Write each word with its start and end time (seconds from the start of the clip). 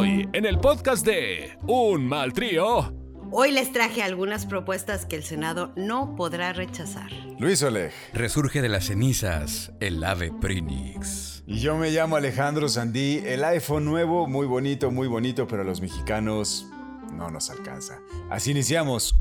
Hoy, 0.00 0.26
en 0.32 0.46
el 0.46 0.58
podcast 0.58 1.04
de 1.04 1.58
Un 1.68 2.06
Mal 2.06 2.32
Trío. 2.32 2.94
Hoy 3.30 3.52
les 3.52 3.70
traje 3.70 4.02
algunas 4.02 4.46
propuestas 4.46 5.04
que 5.04 5.14
el 5.14 5.22
Senado 5.22 5.74
no 5.76 6.16
podrá 6.16 6.54
rechazar. 6.54 7.12
Luis 7.38 7.62
Oleg. 7.62 7.92
Resurge 8.14 8.62
de 8.62 8.70
las 8.70 8.86
cenizas 8.86 9.72
el 9.78 10.02
ave 10.02 10.32
Prinix. 10.32 11.44
Y 11.46 11.60
yo 11.60 11.76
me 11.76 11.90
llamo 11.90 12.16
Alejandro 12.16 12.66
Sandí. 12.70 13.20
El 13.26 13.44
iPhone 13.44 13.84
nuevo, 13.84 14.26
muy 14.26 14.46
bonito, 14.46 14.90
muy 14.90 15.06
bonito, 15.06 15.46
pero 15.46 15.60
a 15.60 15.66
los 15.66 15.82
mexicanos 15.82 16.66
no 17.12 17.28
nos 17.28 17.50
alcanza. 17.50 17.98
Así 18.30 18.52
iniciamos. 18.52 19.14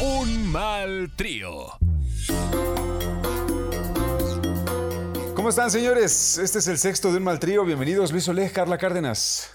Un 0.00 0.50
Mal 0.50 1.12
Trío. 1.16 1.72
¿Cómo 5.38 5.50
están, 5.50 5.70
señores? 5.70 6.36
Este 6.38 6.58
es 6.58 6.66
el 6.66 6.78
sexto 6.78 7.12
de 7.12 7.18
un 7.18 7.22
mal 7.22 7.38
trío. 7.38 7.64
Bienvenidos, 7.64 8.10
Luis 8.10 8.26
Oleg, 8.26 8.50
Carla 8.52 8.76
Cárdenas. 8.76 9.48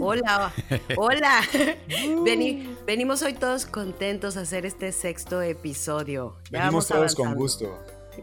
Hola, 0.00 0.52
hola. 0.96 1.40
Veni- 2.22 2.76
venimos 2.86 3.22
hoy 3.22 3.32
todos 3.32 3.66
contentos 3.66 4.36
a 4.36 4.42
hacer 4.42 4.64
este 4.64 4.92
sexto 4.92 5.42
episodio. 5.42 6.36
Ya 6.52 6.60
Venimos 6.60 6.88
vamos 6.88 6.88
todos 6.88 7.14
con 7.16 7.34
gusto. 7.34 7.76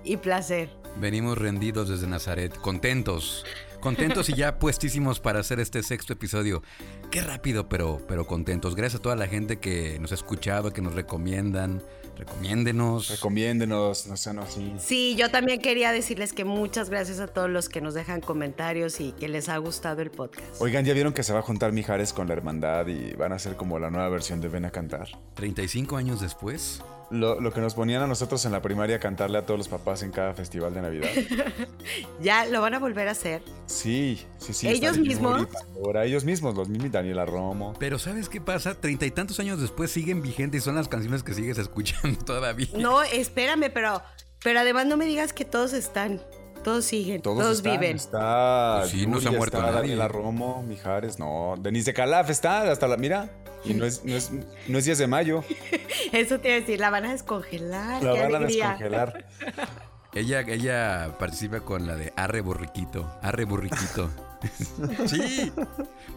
Y 0.05 0.15
placer. 0.15 0.69
Venimos 0.95 1.37
rendidos 1.37 1.89
desde 1.89 2.07
Nazaret, 2.07 2.55
contentos. 2.55 3.43
Contentos 3.83 4.29
y 4.29 4.33
ya 4.33 4.59
puestísimos 4.59 5.19
para 5.19 5.41
hacer 5.41 5.59
este 5.59 5.83
sexto 5.83 6.13
episodio. 6.13 6.63
Qué 7.11 7.21
rápido, 7.21 7.67
pero, 7.67 7.99
pero 8.07 8.25
contentos. 8.25 8.75
Gracias 8.75 9.01
a 9.01 9.03
toda 9.03 9.17
la 9.17 9.27
gente 9.27 9.59
que 9.59 9.99
nos 9.99 10.13
ha 10.13 10.15
escuchado, 10.15 10.71
que 10.71 10.81
nos 10.81 10.95
recomiendan. 10.95 11.83
Recomiéndenos. 12.17 13.09
Recomiéndenos, 13.09 14.07
no 14.07 14.15
sean 14.15 14.39
así. 14.39 14.73
Sí, 14.79 15.17
yo 15.17 15.29
también 15.31 15.59
quería 15.59 15.91
decirles 15.91 16.31
que 16.31 16.45
muchas 16.45 16.89
gracias 16.89 17.19
a 17.19 17.27
todos 17.27 17.49
los 17.49 17.67
que 17.67 17.81
nos 17.81 17.93
dejan 17.93 18.21
comentarios 18.21 19.01
y 19.01 19.11
que 19.11 19.27
les 19.27 19.49
ha 19.49 19.57
gustado 19.57 20.01
el 20.01 20.11
podcast. 20.11 20.61
Oigan, 20.61 20.85
¿ya 20.85 20.93
vieron 20.93 21.11
que 21.11 21.23
se 21.23 21.33
va 21.33 21.39
a 21.39 21.41
juntar 21.41 21.73
Mijares 21.73 22.13
con 22.13 22.29
la 22.29 22.35
hermandad 22.35 22.87
y 22.87 23.11
van 23.15 23.33
a 23.33 23.35
hacer 23.35 23.57
como 23.57 23.79
la 23.79 23.89
nueva 23.89 24.07
versión 24.07 24.39
de 24.39 24.47
Ven 24.47 24.63
a 24.63 24.71
cantar? 24.71 25.09
35 25.33 25.97
años 25.97 26.21
después. 26.21 26.81
Lo, 27.13 27.39
lo 27.39 27.53
que 27.53 27.61
nos 27.61 27.75
ponían 27.75 28.01
a 28.01 28.07
nosotros 28.07 28.43
en 28.45 28.51
la 28.51 28.61
primaria 28.61 28.95
a 28.95 28.99
cantarle 28.99 29.37
a 29.37 29.45
todos 29.45 29.59
los 29.59 29.67
papás 29.67 30.01
en 30.01 30.11
cada 30.11 30.33
festival 30.33 30.73
de 30.73 30.81
Navidad. 30.81 31.09
Ya 32.21 32.45
lo 32.45 32.61
van 32.61 32.73
a 32.73 32.79
volver 32.79 33.07
a 33.09 33.11
hacer. 33.11 33.43
Sí, 33.65 34.25
sí, 34.37 34.53
sí. 34.53 34.67
¿Ellos 34.67 34.97
mismos? 34.97 35.47
Pandora, 35.47 36.05
ellos 36.05 36.23
mismos, 36.23 36.55
los 36.55 36.69
mismos 36.69 36.91
Daniela 36.91 37.25
Romo. 37.25 37.73
Pero 37.77 37.99
¿sabes 37.99 38.29
qué 38.29 38.39
pasa? 38.39 38.79
Treinta 38.79 39.05
y 39.05 39.11
tantos 39.11 39.39
años 39.39 39.59
después 39.59 39.91
siguen 39.91 40.21
vigentes 40.21 40.61
y 40.61 40.63
son 40.63 40.75
las 40.75 40.87
canciones 40.87 41.23
que 41.23 41.33
sigues 41.33 41.57
escuchando 41.59 42.17
todavía. 42.23 42.67
No, 42.77 43.03
espérame, 43.03 43.69
pero, 43.73 44.01
pero 44.43 44.61
además 44.61 44.85
no 44.85 44.95
me 44.97 45.05
digas 45.05 45.33
que 45.33 45.45
todos 45.45 45.73
están. 45.73 46.21
Todos 46.63 46.85
siguen, 46.85 47.21
todos, 47.21 47.39
Todos, 47.39 47.57
están, 47.57 47.73
viven. 47.73 47.95
Está. 47.95 48.77
Pues 48.79 48.91
sí, 48.91 49.05
no 49.05 49.19
se 49.19 49.27
ha 49.27 49.31
muerto 49.31 49.57
está 49.57 49.67
nadie. 49.67 49.81
Daniela 49.81 50.07
Romo, 50.07 50.63
Mijares, 50.63 51.19
no. 51.19 51.55
Denise 51.59 51.91
de 51.91 51.93
Calaf 51.93 52.29
está, 52.29 52.71
hasta 52.71 52.87
la. 52.87 52.97
Mira. 52.97 53.29
Y 53.65 53.73
no 53.73 53.85
es, 53.85 54.03
no 54.03 54.15
es, 54.15 54.31
no 54.67 54.77
es 54.77 54.85
10 54.85 54.97
de 54.97 55.07
mayo. 55.07 55.43
Eso 56.11 56.39
te 56.39 56.49
iba 56.49 56.57
a 56.57 56.59
decir, 56.59 56.79
la 56.79 56.89
van 56.89 57.05
a 57.05 57.11
descongelar. 57.11 58.03
La 58.03 58.13
qué 58.13 58.21
van 58.21 58.35
a 58.35 58.39
descongelar. 58.39 59.25
Ella, 60.13 60.41
ella 60.41 61.15
participa 61.17 61.61
con 61.61 61.87
la 61.87 61.95
de 61.95 62.13
Arre 62.15 62.41
Burriquito. 62.41 63.09
Arre 63.21 63.45
Burriquito. 63.45 64.09
sí. 65.07 65.51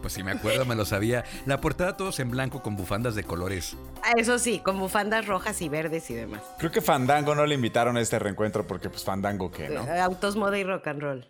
Pues 0.01 0.13
sí, 0.13 0.23
me 0.23 0.33
acuerdo, 0.33 0.65
me 0.65 0.75
lo 0.75 0.85
sabía. 0.85 1.25
La 1.47 1.61
portada 1.61 1.97
todos 1.97 2.21
en 2.21 2.31
blanco 2.31 2.63
con 2.63 2.77
bufandas 2.77 3.15
de 3.15 3.25
colores. 3.25 3.77
Ah, 4.03 4.13
Eso 4.17 4.39
sí, 4.39 4.61
con 4.61 4.79
bufandas 4.79 5.27
rojas 5.27 5.61
y 5.63 5.69
verdes 5.69 6.11
y 6.11 6.15
demás. 6.15 6.43
Creo 6.59 6.71
que 6.71 6.81
Fandango 6.81 7.35
no 7.35 7.47
le 7.47 7.55
invitaron 7.55 7.97
a 7.97 8.01
este 8.01 8.19
reencuentro 8.19 8.67
porque, 8.67 8.91
pues, 8.91 9.05
Fandango, 9.05 9.51
¿qué, 9.51 9.69
no? 9.69 9.85
Eh, 9.87 10.01
Autos, 10.01 10.37
moda 10.37 10.59
y 10.59 10.65
rock 10.65 10.87
and 10.89 11.01
roll. 11.01 11.27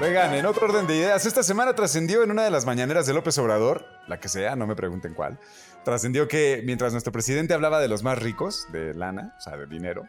Oigan, 0.00 0.34
en 0.34 0.44
otro 0.44 0.66
orden 0.66 0.86
de 0.86 0.96
ideas, 0.96 1.24
esta 1.24 1.42
semana 1.42 1.74
trascendió 1.74 2.22
en 2.24 2.30
una 2.30 2.42
de 2.42 2.50
las 2.50 2.66
mañaneras 2.66 3.06
de 3.06 3.14
López 3.14 3.38
Obrador, 3.38 3.86
la 4.08 4.18
que 4.18 4.28
sea, 4.28 4.56
no 4.56 4.66
me 4.66 4.74
pregunten 4.74 5.14
cuál, 5.14 5.38
trascendió 5.84 6.26
que 6.26 6.62
mientras 6.64 6.92
nuestro 6.92 7.12
presidente 7.12 7.54
hablaba 7.54 7.80
de 7.80 7.88
los 7.88 8.02
más 8.02 8.18
ricos, 8.18 8.66
de 8.72 8.92
lana, 8.92 9.34
o 9.38 9.40
sea, 9.40 9.56
de 9.56 9.66
dinero, 9.66 10.08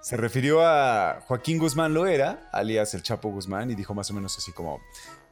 se 0.00 0.16
refirió 0.16 0.64
a 0.64 1.20
Joaquín 1.26 1.58
Guzmán 1.58 1.92
Loera, 1.92 2.48
alias 2.52 2.94
el 2.94 3.02
Chapo 3.02 3.30
Guzmán, 3.30 3.70
y 3.70 3.74
dijo 3.74 3.94
más 3.94 4.10
o 4.10 4.14
menos 4.14 4.36
así 4.38 4.52
como, 4.52 4.80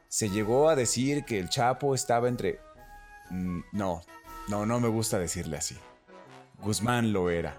se 0.07 0.29
llegó 0.29 0.69
a 0.69 0.75
decir 0.75 1.25
que 1.25 1.39
el 1.39 1.49
Chapo 1.49 1.95
estaba 1.95 2.27
entre... 2.27 2.59
Mm, 3.31 3.61
no, 3.71 4.01
no, 4.47 4.65
no 4.65 4.79
me 4.79 4.87
gusta 4.87 5.17
decirle 5.17 5.57
así. 5.57 5.75
Guzmán 6.61 7.13
Loera. 7.13 7.55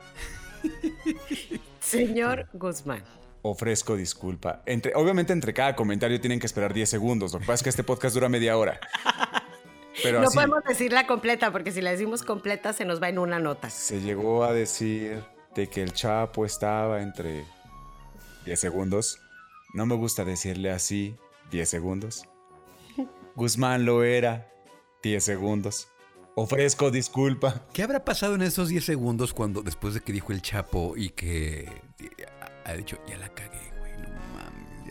Señor 1.80 2.48
Guzmán. 2.52 3.02
Ofrezco 3.42 3.96
disculpa. 3.96 4.62
Entre, 4.66 4.94
obviamente 4.94 5.32
entre 5.32 5.54
cada 5.54 5.74
comentario 5.74 6.20
tienen 6.20 6.38
que 6.38 6.46
esperar 6.46 6.74
10 6.74 6.88
segundos. 6.88 7.32
Lo 7.32 7.40
que 7.40 7.46
pasa 7.46 7.54
es 7.54 7.62
que 7.62 7.70
este 7.70 7.84
podcast 7.84 8.14
dura 8.14 8.28
media 8.28 8.56
hora. 8.56 8.78
Pero 10.02 10.20
no 10.20 10.28
así, 10.28 10.34
podemos 10.34 10.62
decirla 10.64 11.06
completa 11.06 11.50
porque 11.50 11.72
si 11.72 11.80
la 11.80 11.90
decimos 11.90 12.22
completa 12.22 12.72
se 12.72 12.84
nos 12.84 13.02
va 13.02 13.08
en 13.08 13.18
una 13.18 13.38
nota. 13.38 13.68
se 13.68 14.00
llegó 14.00 14.44
a 14.44 14.52
decir 14.52 15.22
de 15.54 15.68
que 15.68 15.82
el 15.82 15.92
Chapo 15.92 16.44
estaba 16.44 17.02
entre 17.02 17.44
10 18.44 18.60
segundos. 18.60 19.18
No 19.74 19.86
me 19.86 19.94
gusta 19.94 20.24
decirle 20.24 20.70
así 20.70 21.16
10 21.50 21.68
segundos. 21.68 22.24
Guzmán 23.36 23.84
lo 23.84 24.02
era 24.02 24.50
10 25.02 25.22
segundos. 25.22 25.88
Ofrezco 26.34 26.90
disculpa. 26.90 27.66
¿Qué 27.72 27.82
habrá 27.82 28.04
pasado 28.04 28.34
en 28.34 28.42
esos 28.42 28.68
10 28.68 28.84
segundos 28.84 29.34
cuando 29.34 29.62
después 29.62 29.94
de 29.94 30.00
que 30.00 30.12
dijo 30.12 30.32
el 30.32 30.42
Chapo 30.42 30.96
y 30.96 31.10
que 31.10 31.60
eh, 31.98 32.26
ha 32.64 32.72
dicho, 32.74 32.98
ya 33.08 33.16
la 33.18 33.28
cagué. 33.28 33.79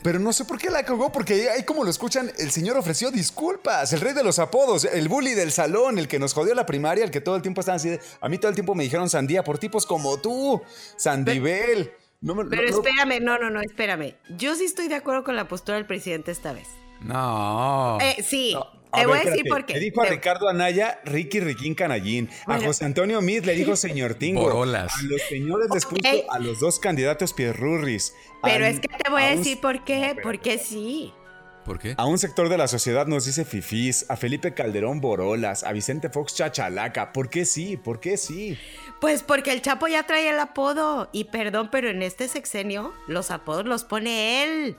Pero 0.02 0.18
no 0.20 0.32
sé 0.32 0.46
por 0.46 0.58
qué 0.58 0.70
la 0.70 0.84
cagó, 0.84 1.12
porque 1.12 1.50
ahí 1.50 1.64
como 1.64 1.84
lo 1.84 1.90
escuchan, 1.90 2.32
el 2.38 2.52
señor 2.52 2.78
ofreció 2.78 3.12
disculpas, 3.12 3.92
el 3.94 4.00
rey 4.02 4.14
de 4.14 4.24
los 4.24 4.40
apodos, 4.40 4.86
el 4.86 5.10
bully 5.10 5.34
del 5.34 5.52
salón, 5.52 6.00
el 6.00 6.08
que 6.08 6.20
nos 6.20 6.34
jodió 6.34 6.56
la 6.56 6.66
primaria, 6.66 7.04
el 7.04 7.12
que 7.12 7.20
todo 7.22 7.36
el 7.36 7.42
tiempo 7.42 7.60
estaba 7.62 7.76
así 7.76 7.90
de, 7.90 8.00
a 8.22 8.30
mí 8.30 8.38
todo 8.38 8.48
el 8.50 8.56
tiempo 8.56 8.76
me 8.76 8.84
dijeron 8.84 9.09
sandía 9.09 9.44
por 9.44 9.58
tipos 9.58 9.86
como 9.86 10.18
tú, 10.20 10.62
Sandibel. 10.96 11.92
No 12.22 12.36
me- 12.36 12.46
Pero 12.46 12.62
no- 12.64 12.68
espérame, 12.70 13.20
no, 13.24 13.38
no, 13.40 13.50
no, 13.50 13.62
espérame. 13.62 14.16
Yo 14.38 14.56
sí 14.56 14.66
estoy 14.66 14.88
de 14.88 14.96
acuerdo 14.96 15.24
con 15.24 15.36
la 15.36 15.48
postura 15.48 15.78
del 15.78 15.86
presidente 15.86 16.32
esta 16.32 16.54
vez. 16.54 16.68
No. 17.02 17.98
Eh, 18.02 18.22
sí, 18.24 18.54
No, 18.54 18.68
te 18.94 19.02
a 19.02 19.08
voy 19.08 19.18
ver, 19.20 19.28
a 19.28 19.30
decir 19.32 19.46
espérate. 19.46 19.50
por 19.50 19.66
qué. 19.66 19.74
Le 19.74 19.80
dijo 19.80 20.02
a 20.02 20.06
Te- 20.06 20.10
Ricardo 20.12 20.50
Anaya, 20.50 21.00
Ricky 21.06 21.40
Riquín 21.40 21.76
Canallín. 21.76 22.30
A. 22.48 22.60
José 22.60 22.86
Antonio 22.86 23.22
Mid 23.22 23.44
le 23.46 23.54
dijo 23.54 23.76
señor 23.76 24.16
Tingo. 24.16 24.42
Borolas. 24.42 24.94
A 24.98 25.04
los 25.04 25.22
señores 25.30 25.68
les 25.74 25.86
puso 25.86 26.32
a 26.32 26.40
los 26.40 26.60
dos 26.60 26.80
candidatos 26.80 27.34
Pierrurris. 27.34 28.14
Pero 28.44 28.66
Al- 28.66 28.72
es 28.74 28.80
que 28.80 28.88
te 28.88 29.10
voy 29.10 29.24
a 29.24 29.32
un- 29.32 29.38
decir 29.38 29.60
por 29.62 29.84
qué, 29.84 29.96
espérate. 30.08 30.22
porque 30.24 30.58
sí. 30.58 31.14
¿Por 31.66 31.78
qué? 31.78 31.94
A 31.98 32.06
un 32.06 32.18
sector 32.18 32.50
de 32.50 32.58
la 32.58 32.68
sociedad 32.68 33.06
nos 33.06 33.26
dice 33.26 33.46
fifís, 33.46 34.06
a 34.10 34.16
Felipe 34.16 34.56
Calderón 34.56 35.02
Borolas, 35.02 35.64
a 35.64 35.72
Vicente 35.72 36.10
Fox 36.10 36.34
Chachalaca. 36.34 37.12
¿Por 37.14 37.30
qué 37.30 37.46
sí? 37.46 37.78
¿Por 37.78 38.00
qué 38.00 38.18
sí? 38.18 38.58
Pues 39.02 39.22
porque 39.22 39.52
el 39.52 39.62
Chapo 39.62 39.88
ya 39.88 40.02
trae 40.04 40.30
el 40.30 40.40
apodo. 40.40 41.10
Y 41.12 41.26
perdón, 41.26 41.70
pero 41.72 41.90
en 41.90 42.02
este 42.02 42.28
sexenio 42.28 42.92
los 43.08 43.30
apodos 43.30 43.66
los 43.66 43.84
pone 43.84 44.44
él. 44.44 44.78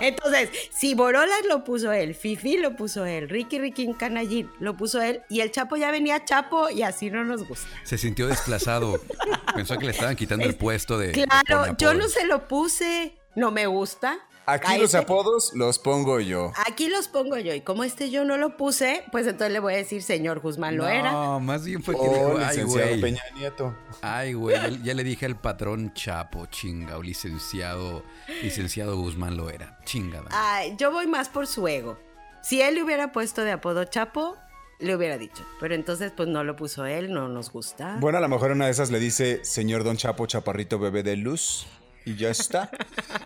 Entonces, 0.00 0.50
si 0.70 0.94
Borolas 0.94 1.44
lo 1.48 1.64
puso 1.64 1.92
él, 1.92 2.14
Fifi 2.14 2.58
lo 2.58 2.76
puso 2.76 3.04
él, 3.04 3.28
Ricky 3.28 3.58
Ricky 3.58 3.92
Canallín 3.94 4.50
lo 4.60 4.76
puso 4.76 5.00
él, 5.00 5.22
y 5.28 5.40
el 5.40 5.50
Chapo 5.50 5.76
ya 5.76 5.90
venía 5.90 6.24
Chapo 6.24 6.70
y 6.70 6.82
así 6.82 7.10
no 7.10 7.24
nos 7.24 7.46
gusta. 7.46 7.68
Se 7.84 7.98
sintió 7.98 8.26
desplazado. 8.26 9.00
Pensó 9.54 9.76
que 9.78 9.86
le 9.86 9.92
estaban 9.92 10.16
quitando 10.16 10.46
el 10.46 10.54
puesto 10.54 10.98
de. 10.98 11.08
de 11.08 11.12
Claro, 11.12 11.64
pone 11.64 11.76
yo 11.78 11.94
no 11.94 12.08
se 12.08 12.26
lo 12.26 12.48
puse, 12.48 13.16
no 13.34 13.50
me 13.50 13.66
gusta. 13.66 14.18
Aquí 14.46 14.72
los 14.76 14.86
este- 14.86 14.98
apodos 14.98 15.52
los 15.54 15.78
pongo 15.78 16.18
yo. 16.20 16.52
Aquí 16.66 16.88
los 16.88 17.08
pongo 17.08 17.36
yo, 17.38 17.54
y 17.54 17.60
como 17.60 17.84
este 17.84 18.10
yo 18.10 18.24
no 18.24 18.36
lo 18.36 18.56
puse, 18.56 19.04
pues 19.12 19.26
entonces 19.26 19.52
le 19.52 19.60
voy 19.60 19.74
a 19.74 19.76
decir 19.76 20.02
señor 20.02 20.40
Guzmán 20.40 20.76
lo 20.76 20.88
era. 20.88 21.12
No, 21.12 21.40
más 21.40 21.64
bien 21.64 21.82
fue 21.82 21.94
que 21.94 22.00
Oh, 22.00 22.12
dijo, 22.12 22.38
ay, 22.38 22.48
licenciado 22.56 22.88
güey. 22.88 23.00
Peña 23.00 23.22
Nieto. 23.36 23.76
Ay, 24.00 24.32
güey, 24.32 24.56
ya, 24.56 24.68
ya 24.82 24.94
le 24.94 25.04
dije 25.04 25.26
al 25.26 25.36
patrón 25.40 25.92
Chapo, 25.94 26.46
chinga, 26.46 26.98
o 26.98 27.02
licenciado, 27.02 28.02
licenciado 28.42 28.96
Guzmán 28.96 29.36
lo 29.36 29.48
era. 29.50 29.78
Chingada. 29.84 30.26
Ay, 30.30 30.74
yo 30.76 30.90
voy 30.90 31.06
más 31.06 31.28
por 31.28 31.46
su 31.46 31.66
ego. 31.68 31.98
Si 32.42 32.60
él 32.60 32.74
le 32.74 32.82
hubiera 32.82 33.12
puesto 33.12 33.44
de 33.44 33.52
apodo 33.52 33.84
Chapo, 33.84 34.36
le 34.80 34.96
hubiera 34.96 35.16
dicho. 35.18 35.44
Pero 35.60 35.76
entonces, 35.76 36.12
pues 36.16 36.28
no 36.28 36.42
lo 36.42 36.56
puso 36.56 36.84
él, 36.86 37.12
no 37.12 37.28
nos 37.28 37.52
gusta. 37.52 37.96
Bueno, 38.00 38.18
a 38.18 38.20
lo 38.20 38.28
mejor 38.28 38.50
una 38.50 38.64
de 38.64 38.72
esas 38.72 38.90
le 38.90 38.98
dice, 38.98 39.44
señor 39.44 39.84
Don 39.84 39.96
Chapo, 39.96 40.26
chaparrito 40.26 40.80
bebé 40.80 41.04
de 41.04 41.14
luz. 41.16 41.66
Y 42.04 42.16
ya 42.16 42.30
está. 42.30 42.70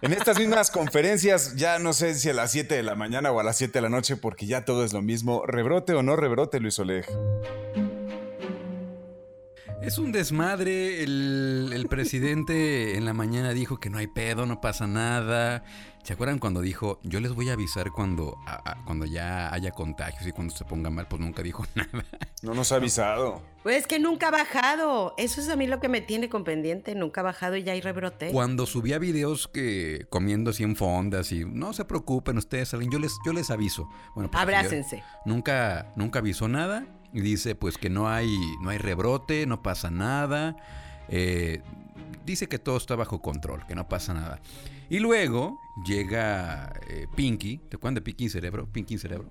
En 0.02 0.12
estas 0.12 0.38
mismas 0.38 0.70
conferencias, 0.70 1.56
ya 1.56 1.78
no 1.78 1.93
sé 1.93 2.14
si 2.14 2.28
a 2.28 2.34
las 2.34 2.52
7 2.52 2.75
de 2.75 2.82
la 2.82 2.94
mañana 2.94 3.32
o 3.32 3.40
a 3.40 3.43
las 3.43 3.56
7 3.56 3.73
de 3.73 3.82
la 3.82 3.88
noche, 3.88 4.17
porque 4.17 4.46
ya 4.46 4.64
todo 4.64 4.84
es 4.84 4.93
lo 4.93 5.02
mismo. 5.02 5.44
Rebrote 5.46 5.94
o 5.94 6.02
no 6.02 6.17
rebrote, 6.17 6.61
Luis 6.61 6.78
Oleg. 6.78 7.06
Es 9.82 9.99
un 9.99 10.11
desmadre. 10.11 11.02
El, 11.02 11.70
el 11.73 11.87
presidente 11.88 12.96
en 12.96 13.05
la 13.05 13.12
mañana 13.12 13.50
dijo 13.52 13.78
que 13.78 13.90
no 13.90 13.99
hay 13.99 14.06
pedo, 14.06 14.46
no 14.46 14.61
pasa 14.61 14.87
nada. 14.87 15.62
¿Se 16.02 16.12
acuerdan 16.12 16.38
cuando 16.38 16.61
dijo, 16.61 17.00
yo 17.02 17.19
les 17.20 17.32
voy 17.34 17.50
a 17.50 17.55
avisar 17.55 17.90
cuando, 17.90 18.37
a- 18.46 18.70
a- 18.70 18.84
cuando 18.84 19.05
ya 19.06 19.52
haya 19.52 19.73
contagios 19.73 20.26
y 20.26 20.32
cuando 20.32 20.55
se 20.55 20.64
ponga 20.64 20.88
mal? 20.88 21.06
Pues 21.08 21.20
nunca 21.20 21.43
dijo 21.43 21.64
nada. 21.75 22.05
No 22.43 22.55
nos 22.55 22.73
ha 22.73 22.76
avisado. 22.76 23.43
Pues 23.62 23.76
es 23.78 23.87
que 23.87 23.99
nunca 23.99 24.28
ha 24.28 24.31
bajado. 24.31 25.14
Eso 25.19 25.40
es 25.40 25.49
a 25.49 25.56
mí 25.56 25.67
lo 25.67 25.79
que 25.81 25.88
me 25.88 26.00
tiene 26.00 26.29
con 26.29 26.43
pendiente. 26.44 26.94
Nunca 26.94 27.20
ha 27.20 27.25
bajado 27.25 27.56
y 27.56 27.62
ya 27.64 27.72
hay 27.72 27.81
rebrote. 27.81 28.31
Cuando 28.31 28.67
subía 28.67 28.99
videos 28.99 29.46
que 29.49 30.06
comiendo 30.11 30.50
así 30.50 30.62
en 30.62 30.75
fondas 30.76 31.32
y 31.32 31.44
no 31.44 31.72
se 31.72 31.84
preocupen 31.84 32.38
ustedes, 32.38 32.69
salen, 32.69 32.90
yo 32.90 32.99
les, 32.99 33.12
yo 33.26 33.32
les 33.32 33.50
aviso. 33.50 33.88
Bueno, 34.14 34.31
pues, 34.31 34.40
Abrácense. 34.43 35.02
Nunca, 35.25 35.93
nunca 35.96 36.20
avisó 36.20 36.46
nada 36.49 36.87
dice 37.20 37.54
pues 37.54 37.78
que 37.78 37.90
no 37.90 38.08
hay, 38.08 38.34
no 38.62 38.70
hay 38.70 38.78
rebrote, 38.78 39.46
no 39.46 39.62
pasa 39.62 39.90
nada. 39.90 40.56
eh, 41.08 41.62
dice 42.24 42.48
que 42.48 42.58
todo 42.58 42.76
está 42.76 42.96
bajo 42.96 43.20
control, 43.22 43.64
que 43.66 43.74
no 43.74 43.88
pasa 43.88 44.12
nada. 44.14 44.40
Y 44.90 44.98
luego 45.00 45.58
llega 45.86 46.72
eh, 46.88 47.06
Pinky, 47.16 47.58
¿te 47.68 47.76
acuerdas 47.76 47.96
de 47.96 48.00
Pinky 48.02 48.28
Cerebro? 48.28 48.68
Pinky 48.72 48.98
Cerebro. 48.98 49.30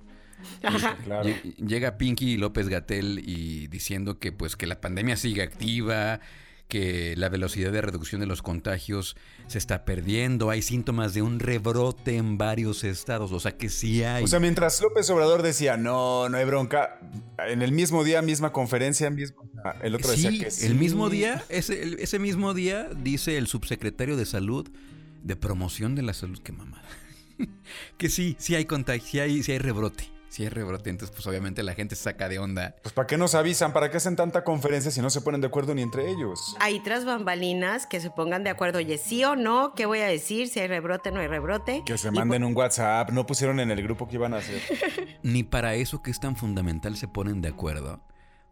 Ajá. 0.64 0.96
Claro. 1.04 1.28
Lle- 1.30 1.56
Llega 1.58 1.98
Pinky 1.98 2.38
López 2.38 2.68
Gatel 2.70 3.20
y 3.26 3.68
diciendo 3.68 4.20
que 4.20 4.32
pues 4.32 4.56
que 4.56 4.68
la 4.68 4.80
pandemia 4.82 5.16
sigue 5.18 5.42
activa, 5.44 6.20
que 6.68 7.16
la 7.16 7.30
velocidad 7.30 7.72
de 7.72 7.82
reducción 7.82 8.22
de 8.22 8.28
los 8.28 8.42
contagios 8.42 9.16
se 9.48 9.58
está 9.58 9.86
perdiendo, 9.86 10.50
hay 10.50 10.62
síntomas 10.62 11.14
de 11.14 11.22
un 11.22 11.40
rebrote 11.40 12.18
en 12.18 12.38
varios 12.38 12.84
estados, 12.84 13.32
o 13.32 13.40
sea 13.40 13.56
que 13.56 13.70
sí 13.70 14.04
hay. 14.04 14.24
O 14.24 14.28
sea, 14.28 14.40
mientras 14.40 14.82
López 14.82 15.10
Obrador 15.10 15.44
decía, 15.44 15.78
no, 15.78 16.28
no 16.30 16.38
hay 16.38 16.46
bronca, 16.46 17.00
en 17.48 17.62
el 17.62 17.72
mismo 17.72 18.04
día, 18.04 18.22
misma 18.22 18.52
conferencia, 18.52 19.10
mismo, 19.10 19.44
el 19.84 19.96
otro 19.96 20.12
decía 20.12 20.32
sí, 20.32 20.40
que 20.40 20.52
sí. 20.52 20.66
el 20.66 20.76
mismo 20.76 21.10
día, 21.10 21.44
ese, 21.50 22.02
ese 22.02 22.18
mismo 22.20 22.54
día 22.54 22.90
dice 22.96 23.38
el 23.38 23.48
subsecretario 23.48 24.18
de 24.18 24.26
salud 24.26 24.68
de 25.24 25.36
promoción 25.36 25.96
de 25.96 26.02
la 26.02 26.14
salud, 26.14 26.40
qué 26.44 26.52
mamada. 26.52 26.88
que 27.98 28.10
sí, 28.10 28.36
sí 28.40 28.56
hay 28.56 28.66
contagio, 28.66 29.06
sí 29.08 29.20
hay, 29.20 29.44
sí 29.44 29.52
hay 29.52 29.60
rebrote, 29.60 30.10
sí 30.36 30.44
hay 30.44 30.50
rebrote, 30.50 30.90
entonces 30.90 31.16
pues 31.16 31.26
obviamente 31.28 31.64
la 31.64 31.74
gente 31.76 31.96
se 31.96 32.04
saca 32.04 32.28
de 32.28 32.40
onda. 32.40 32.76
Pues 32.84 32.92
¿para 32.94 33.08
qué 33.08 33.18
nos 33.18 33.36
avisan? 33.36 33.72
¿Para 33.72 33.90
qué 33.90 33.96
hacen 33.98 34.18
tanta 34.18 34.44
conferencia 34.44 34.92
si 34.92 35.02
no 35.02 35.10
se 35.10 35.22
ponen 35.22 35.40
de 35.40 35.48
acuerdo 35.48 35.74
ni 35.74 35.82
entre 35.82 36.10
ellos? 36.12 36.58
Hay 36.60 36.82
tras 36.82 37.06
bambalinas 37.06 37.88
que 37.88 38.02
se 38.02 38.10
pongan 38.12 38.44
de 38.44 38.50
acuerdo. 38.50 38.80
Oye, 38.80 38.98
sí 38.98 39.24
o 39.24 39.38
no, 39.38 39.74
¿qué 39.76 39.86
voy 39.86 40.00
a 40.00 40.08
decir? 40.08 40.50
Si 40.50 40.60
hay 40.60 40.68
rebrote, 40.68 41.12
no 41.12 41.22
hay 41.22 41.28
rebrote. 41.28 41.84
Que 41.86 41.98
se 41.98 42.10
Y 42.10 42.12
manden 42.12 42.44
un 42.44 42.54
WhatsApp, 42.56 43.12
no 43.12 43.26
pusieron 43.26 43.62
en 43.62 43.72
el 43.72 43.82
grupo 43.82 44.10
que 44.10 44.16
iban 44.16 44.34
a 44.34 44.38
hacer. 44.38 44.62
Ni 45.24 45.44
para 45.44 45.76
eso 45.76 46.02
que 46.04 46.12
es 46.12 46.20
tan 46.20 46.36
fundamental 46.36 46.98
se 46.98 47.08
ponen 47.08 47.42
de 47.42 47.48
acuerdo. 47.50 48.02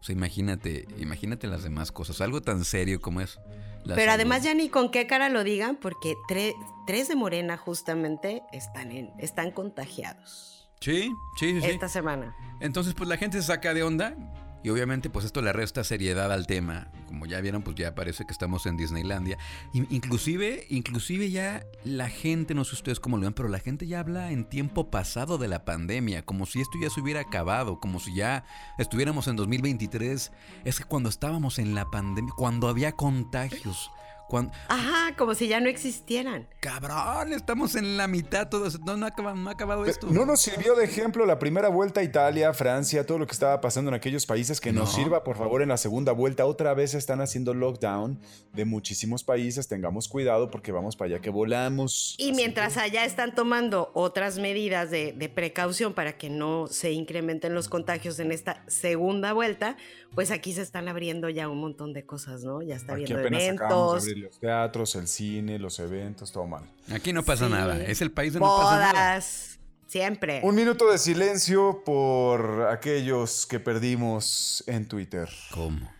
O 0.00 0.02
sea, 0.06 0.14
imagínate, 0.14 0.86
imagínate 0.98 1.46
las 1.46 1.62
demás 1.64 1.92
cosas, 1.92 2.20
algo 2.20 2.40
tan 2.40 2.64
serio 2.64 3.00
como 3.00 3.20
es. 3.20 3.38
la 3.84 3.94
Pero 3.94 4.10
salud. 4.10 4.14
además 4.20 4.42
ya 4.42 4.54
ni 4.54 4.68
con 4.68 4.90
qué 4.90 5.06
cara 5.06 5.28
lo 5.28 5.44
digan, 5.44 5.76
porque 5.76 6.14
tre- 6.28 6.54
tres 6.86 7.08
de 7.08 7.16
Morena 7.16 7.56
justamente 7.56 8.42
están, 8.52 8.90
en, 8.92 9.10
están 9.18 9.50
contagiados 9.50 10.53
Sí, 10.84 11.14
sí, 11.36 11.54
sí. 11.54 11.60
sí. 11.62 11.66
esta 11.70 11.88
semana. 11.88 12.34
Entonces, 12.60 12.94
pues 12.94 13.08
la 13.08 13.16
gente 13.16 13.40
se 13.40 13.46
saca 13.48 13.72
de 13.74 13.82
onda 13.82 14.16
y 14.62 14.70
obviamente 14.70 15.10
pues 15.10 15.26
esto 15.26 15.42
le 15.42 15.52
resta 15.52 15.84
seriedad 15.84 16.32
al 16.32 16.46
tema. 16.46 16.88
Como 17.06 17.26
ya 17.26 17.40
vieron, 17.40 17.62
pues 17.62 17.76
ya 17.76 17.94
parece 17.94 18.24
que 18.24 18.32
estamos 18.32 18.64
en 18.66 18.76
Disneylandia. 18.76 19.36
In- 19.72 19.86
inclusive, 19.90 20.66
inclusive 20.70 21.30
ya 21.30 21.64
la 21.84 22.08
gente, 22.08 22.54
no 22.54 22.64
sé 22.64 22.74
ustedes 22.74 22.98
cómo 22.98 23.16
lo 23.18 23.24
ven, 23.24 23.34
pero 23.34 23.48
la 23.48 23.58
gente 23.60 23.86
ya 23.86 24.00
habla 24.00 24.30
en 24.32 24.44
tiempo 24.48 24.90
pasado 24.90 25.36
de 25.38 25.48
la 25.48 25.64
pandemia, 25.64 26.22
como 26.24 26.46
si 26.46 26.60
esto 26.60 26.78
ya 26.80 26.88
se 26.90 27.00
hubiera 27.00 27.20
acabado, 27.20 27.78
como 27.78 28.00
si 28.00 28.14
ya 28.14 28.44
estuviéramos 28.78 29.28
en 29.28 29.36
2023. 29.36 30.32
Es 30.64 30.78
que 30.78 30.84
cuando 30.84 31.08
estábamos 31.08 31.58
en 31.58 31.74
la 31.74 31.90
pandemia, 31.90 32.32
cuando 32.36 32.68
había 32.68 32.92
contagios, 32.92 33.90
cuando... 34.28 34.52
Ajá, 34.68 35.14
como 35.16 35.34
si 35.34 35.48
ya 35.48 35.60
no 35.60 35.68
existieran. 35.68 36.48
Cabrón, 36.60 37.32
estamos 37.32 37.74
en 37.74 37.96
la 37.96 38.08
mitad, 38.08 38.48
todo 38.48 38.66
eso- 38.66 38.78
no, 38.84 38.96
no, 38.96 39.06
ha 39.06 39.10
acabado, 39.10 39.36
no 39.36 39.48
ha 39.50 39.52
acabado 39.52 39.84
esto. 39.86 40.08
No 40.10 40.24
nos 40.26 40.40
sirvió 40.40 40.74
de 40.74 40.84
ejemplo 40.84 41.26
la 41.26 41.38
primera 41.38 41.68
vuelta 41.68 42.00
a 42.00 42.02
Italia, 42.04 42.52
Francia, 42.54 43.04
todo 43.06 43.18
lo 43.18 43.26
que 43.26 43.32
estaba 43.32 43.60
pasando 43.60 43.90
en 43.90 43.94
aquellos 43.94 44.26
países. 44.26 44.60
Que 44.60 44.72
nos 44.72 44.90
No. 44.90 44.96
sirva, 45.04 45.24
por 45.24 45.36
favor, 45.36 45.62
en 45.62 45.68
la 45.68 45.76
segunda 45.76 46.12
vuelta. 46.12 46.46
Otra 46.46 46.74
vez 46.74 46.94
están 46.94 47.20
haciendo 47.20 47.54
lockdown 47.54 48.18
de 48.52 48.64
muchísimos 48.64 49.24
países. 49.24 49.68
Tengamos 49.68 50.08
cuidado 50.08 50.50
porque 50.50 50.72
vamos 50.72 50.96
para 50.96 51.12
allá 51.14 51.20
que 51.20 51.30
volamos. 51.30 52.14
Y 52.18 52.24
Así 52.30 52.32
mientras 52.32 52.76
allá 52.76 53.04
están 53.04 53.34
tomando 53.34 53.90
otras 53.94 54.38
medidas 54.38 54.90
de, 54.90 55.12
de 55.12 55.28
precaución 55.28 55.92
para 55.92 56.16
que 56.16 56.30
no 56.30 56.66
se 56.66 56.92
incrementen 56.92 57.54
los 57.54 57.68
contagios 57.68 58.18
en 58.18 58.32
esta 58.32 58.64
segunda 58.68 59.32
vuelta, 59.32 59.76
pues 60.14 60.30
aquí 60.30 60.52
se 60.52 60.62
están 60.62 60.88
abriendo 60.88 61.28
ya 61.28 61.48
un 61.48 61.60
montón 61.60 61.92
de 61.92 62.06
cosas, 62.06 62.44
¿no? 62.44 62.62
Ya 62.62 62.76
está 62.76 62.94
Aquí 62.94 63.12
habiendo 63.12 63.64
acabamos 63.64 64.04
de 64.14 64.20
los 64.20 64.38
teatros, 64.38 64.94
el 64.96 65.06
cine, 65.08 65.58
los 65.58 65.78
eventos, 65.80 66.32
todo 66.32 66.46
mal. 66.46 66.62
Aquí 66.92 67.12
no 67.12 67.22
pasa 67.24 67.46
Sí. 67.46 67.52
nada, 67.52 67.82
es 67.82 68.00
el 68.00 68.10
país 68.10 68.32
donde 68.32 68.46
no 68.48 68.56
pasa 68.56 68.78
nada. 68.78 68.92
bodas, 68.92 69.58
siempre. 69.86 70.40
Un 70.42 70.54
minuto 70.54 70.90
de 70.90 70.98
silencio 70.98 71.82
por 71.84 72.68
aquellos 72.70 73.46
que 73.46 73.60
perdimos 73.60 74.64
en 74.66 74.86
Twitter. 74.88 75.28
¿Cómo? 75.52 75.90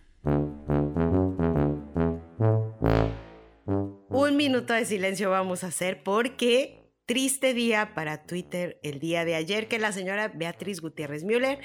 Un 4.09 4.37
minuto 4.37 4.73
de 4.73 4.85
silencio 4.85 5.29
vamos 5.29 5.63
a 5.63 5.67
hacer 5.67 6.03
porque 6.03 6.81
triste 7.05 7.53
día 7.53 7.93
para 7.93 8.23
Twitter 8.23 8.79
el 8.83 8.99
día 8.99 9.25
de 9.25 9.35
ayer 9.35 9.67
que 9.67 9.77
la 9.79 9.91
señora 9.91 10.29
Beatriz 10.29 10.81
Gutiérrez 10.81 11.23
Müller 11.23 11.59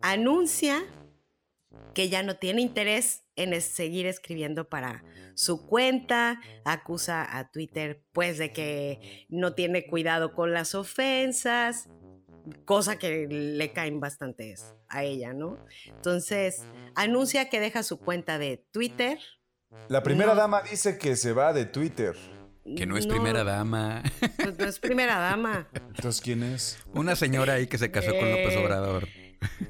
anuncia 0.00 0.82
que 1.94 2.08
ya 2.08 2.22
no 2.22 2.36
tiene 2.36 2.60
interés 2.62 3.24
en 3.36 3.52
es- 3.52 3.64
seguir 3.64 4.06
escribiendo 4.06 4.68
para 4.68 5.04
su 5.34 5.66
cuenta, 5.66 6.40
acusa 6.64 7.38
a 7.38 7.50
Twitter 7.50 8.02
pues 8.12 8.38
de 8.38 8.52
que 8.52 9.26
no 9.28 9.54
tiene 9.54 9.86
cuidado 9.86 10.32
con 10.34 10.52
las 10.52 10.74
ofensas, 10.74 11.88
cosa 12.64 12.98
que 12.98 13.26
le 13.28 13.72
caen 13.72 14.00
bastantes 14.00 14.74
a 14.88 15.04
ella, 15.04 15.32
¿no? 15.32 15.58
Entonces, 15.86 16.62
anuncia 16.94 17.48
que 17.48 17.60
deja 17.60 17.82
su 17.82 17.98
cuenta 17.98 18.38
de 18.38 18.64
Twitter. 18.72 19.18
La 19.88 20.02
primera 20.02 20.34
No. 20.34 20.40
dama 20.40 20.62
dice 20.62 20.98
que 20.98 21.14
se 21.16 21.32
va 21.32 21.52
de 21.52 21.64
Twitter. 21.66 22.16
Que 22.76 22.86
no 22.86 22.96
es 22.96 23.06
primera 23.06 23.42
dama. 23.44 24.02
Pues 24.36 24.58
no 24.58 24.64
es 24.66 24.78
primera 24.78 25.18
dama. 25.18 25.68
Entonces, 25.96 26.20
¿quién 26.20 26.42
es? 26.42 26.78
Una 26.92 27.16
señora 27.16 27.54
ahí 27.54 27.66
que 27.66 27.78
se 27.78 27.90
casó 27.90 28.10
con 28.16 28.30
López 28.30 28.56
Obrador. 28.56 29.08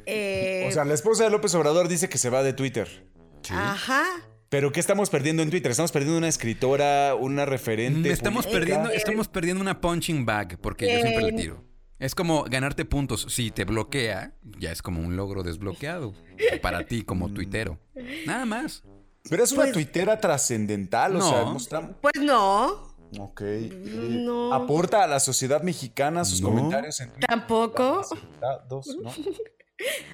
Eh, 0.06 0.66
O 0.68 0.72
sea, 0.72 0.84
la 0.84 0.94
esposa 0.94 1.24
de 1.24 1.30
López 1.30 1.54
Obrador 1.54 1.88
dice 1.88 2.08
que 2.08 2.18
se 2.18 2.30
va 2.30 2.42
de 2.42 2.52
Twitter. 2.52 3.06
Sí. 3.42 3.52
Ajá. 3.56 4.04
Pero 4.48 4.72
¿qué 4.72 4.80
estamos 4.80 5.10
perdiendo 5.10 5.42
en 5.42 5.50
Twitter? 5.50 5.70
Estamos 5.70 5.92
perdiendo 5.92 6.18
una 6.18 6.28
escritora, 6.28 7.14
una 7.14 7.44
Mm, 7.46 7.48
referente. 7.48 8.10
Estamos 8.10 8.46
política. 8.46 8.58
perdiendo, 8.76 8.90
estamos 8.90 9.28
perdiendo 9.28 9.60
una 9.62 9.80
punching 9.80 10.26
bag, 10.26 10.58
porque 10.60 10.92
yo 10.92 11.00
siempre 11.00 11.22
le 11.22 11.28
Eh, 11.28 11.32
tiro. 11.42 11.64
Es 12.00 12.14
como 12.14 12.44
ganarte 12.44 12.84
puntos. 12.84 13.26
Si 13.28 13.50
te 13.50 13.64
bloquea, 13.64 14.34
ya 14.58 14.72
es 14.72 14.82
como 14.82 15.00
un 15.02 15.16
logro 15.16 15.42
desbloqueado. 15.42 16.14
Para 16.62 16.84
ti, 16.86 17.02
como 17.04 17.28
tuitero. 17.32 17.78
Nada 18.26 18.44
más. 18.46 18.82
Pero 19.28 19.44
es 19.44 19.52
una 19.52 19.62
Pues- 19.64 19.72
tuitera 19.74 20.18
trascendental, 20.18 21.14
o 21.16 21.18
No. 21.18 21.28
sea, 21.30 21.44
mostramos. 21.44 21.90
Pues 22.00 22.14
no, 22.20 22.88
Ok. 23.18 23.40
eh, 23.42 23.70
No. 24.24 24.52
Aporta 24.54 25.04
a 25.04 25.06
la 25.06 25.20
sociedad 25.20 25.62
mexicana 25.62 26.24
sus 26.24 26.40
No. 26.40 26.48
comentarios 26.48 26.98
en 27.00 27.10
Twitter. 27.10 27.28
tampoco. 27.28 28.00
Dos, 28.68 28.96
¿no? 29.00 29.10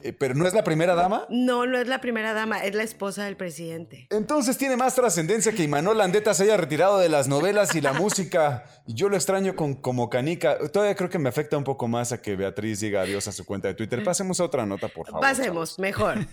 Eh, 0.02 0.12
Pero 0.12 0.34
no 0.34 0.46
es 0.46 0.54
la 0.54 0.64
primera 0.64 0.94
dama. 0.94 1.26
No, 1.30 1.66
no 1.66 1.78
es 1.78 1.88
la 1.88 2.00
primera 2.00 2.32
dama, 2.32 2.64
es 2.64 2.74
la 2.74 2.82
esposa 2.82 3.24
del 3.24 3.36
presidente. 3.36 4.06
Entonces 4.10 4.56
tiene 4.58 4.76
más 4.76 4.94
trascendencia 4.94 5.52
que 5.52 5.62
Imanol 5.64 5.98
Landeta 5.98 6.34
se 6.34 6.44
haya 6.44 6.56
retirado 6.56 6.98
de 6.98 7.08
las 7.08 7.28
novelas 7.28 7.74
y 7.74 7.80
la 7.80 7.92
música. 7.94 8.64
Yo 8.86 9.08
lo 9.08 9.16
extraño 9.16 9.56
con, 9.56 9.74
como 9.74 10.08
canica. 10.10 10.58
Todavía 10.72 10.94
creo 10.94 11.10
que 11.10 11.18
me 11.18 11.28
afecta 11.28 11.56
un 11.56 11.64
poco 11.64 11.88
más 11.88 12.12
a 12.12 12.22
que 12.22 12.36
Beatriz 12.36 12.80
diga 12.80 13.02
adiós 13.02 13.26
a 13.28 13.32
su 13.32 13.44
cuenta 13.44 13.68
de 13.68 13.74
Twitter. 13.74 14.02
Pasemos 14.04 14.40
a 14.40 14.44
otra 14.44 14.64
nota, 14.66 14.88
por 14.88 15.06
favor. 15.06 15.20
Pasemos, 15.20 15.78
mejor. 15.78 16.18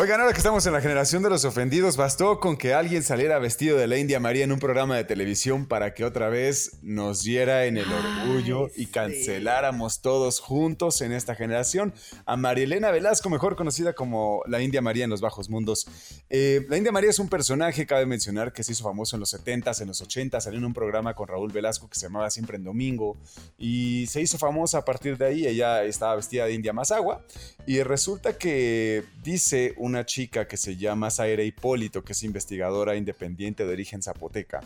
Oigan, 0.00 0.20
ahora 0.20 0.32
que 0.32 0.38
estamos 0.38 0.64
en 0.64 0.72
la 0.72 0.80
generación 0.80 1.24
de 1.24 1.30
los 1.30 1.44
ofendidos, 1.44 1.96
bastó 1.96 2.38
con 2.38 2.56
que 2.56 2.72
alguien 2.72 3.02
saliera 3.02 3.40
vestido 3.40 3.76
de 3.76 3.88
la 3.88 3.98
India 3.98 4.20
María 4.20 4.44
en 4.44 4.52
un 4.52 4.60
programa 4.60 4.96
de 4.96 5.02
televisión 5.02 5.66
para 5.66 5.92
que 5.92 6.04
otra 6.04 6.28
vez 6.28 6.78
nos 6.82 7.24
diera 7.24 7.64
en 7.64 7.78
el 7.78 7.86
orgullo 7.92 8.66
Ay, 8.66 8.72
y 8.76 8.84
sí. 8.84 8.92
canceláramos 8.92 10.00
todos 10.00 10.38
juntos 10.38 11.00
en 11.00 11.10
esta 11.10 11.34
generación 11.34 11.92
a 12.26 12.36
Marielena 12.36 12.92
Velasco, 12.92 13.28
mejor 13.28 13.56
conocida 13.56 13.92
como 13.94 14.44
la 14.46 14.62
India 14.62 14.80
María 14.80 15.02
en 15.02 15.10
los 15.10 15.20
bajos 15.20 15.50
mundos. 15.50 15.88
Eh, 16.30 16.64
la 16.68 16.76
India 16.76 16.92
María 16.92 17.10
es 17.10 17.18
un 17.18 17.28
personaje, 17.28 17.84
cabe 17.84 18.06
mencionar, 18.06 18.52
que 18.52 18.62
se 18.62 18.70
hizo 18.70 18.84
famoso 18.84 19.16
en 19.16 19.20
los 19.20 19.34
70s, 19.34 19.80
en 19.80 19.88
los 19.88 20.00
80s, 20.00 20.42
salió 20.42 20.60
en 20.60 20.64
un 20.64 20.74
programa 20.74 21.14
con 21.14 21.26
Raúl 21.26 21.50
Velasco 21.50 21.90
que 21.90 21.98
se 21.98 22.06
llamaba 22.06 22.30
Siempre 22.30 22.56
en 22.56 22.62
Domingo 22.62 23.16
y 23.58 24.06
se 24.06 24.20
hizo 24.20 24.38
famosa 24.38 24.78
a 24.78 24.84
partir 24.84 25.18
de 25.18 25.26
ahí. 25.26 25.44
Ella 25.44 25.82
estaba 25.82 26.14
vestida 26.14 26.46
de 26.46 26.52
India 26.52 26.72
Mazagua 26.72 27.24
y 27.66 27.82
resulta 27.82 28.38
que 28.38 29.02
dice 29.24 29.74
una 29.88 30.06
chica 30.06 30.46
que 30.46 30.56
se 30.56 30.76
llama 30.76 31.10
Zaira 31.10 31.42
Hipólito, 31.42 32.04
que 32.04 32.12
es 32.12 32.22
investigadora 32.22 32.96
independiente 32.96 33.64
de 33.64 33.72
origen 33.72 34.02
zapoteca. 34.02 34.60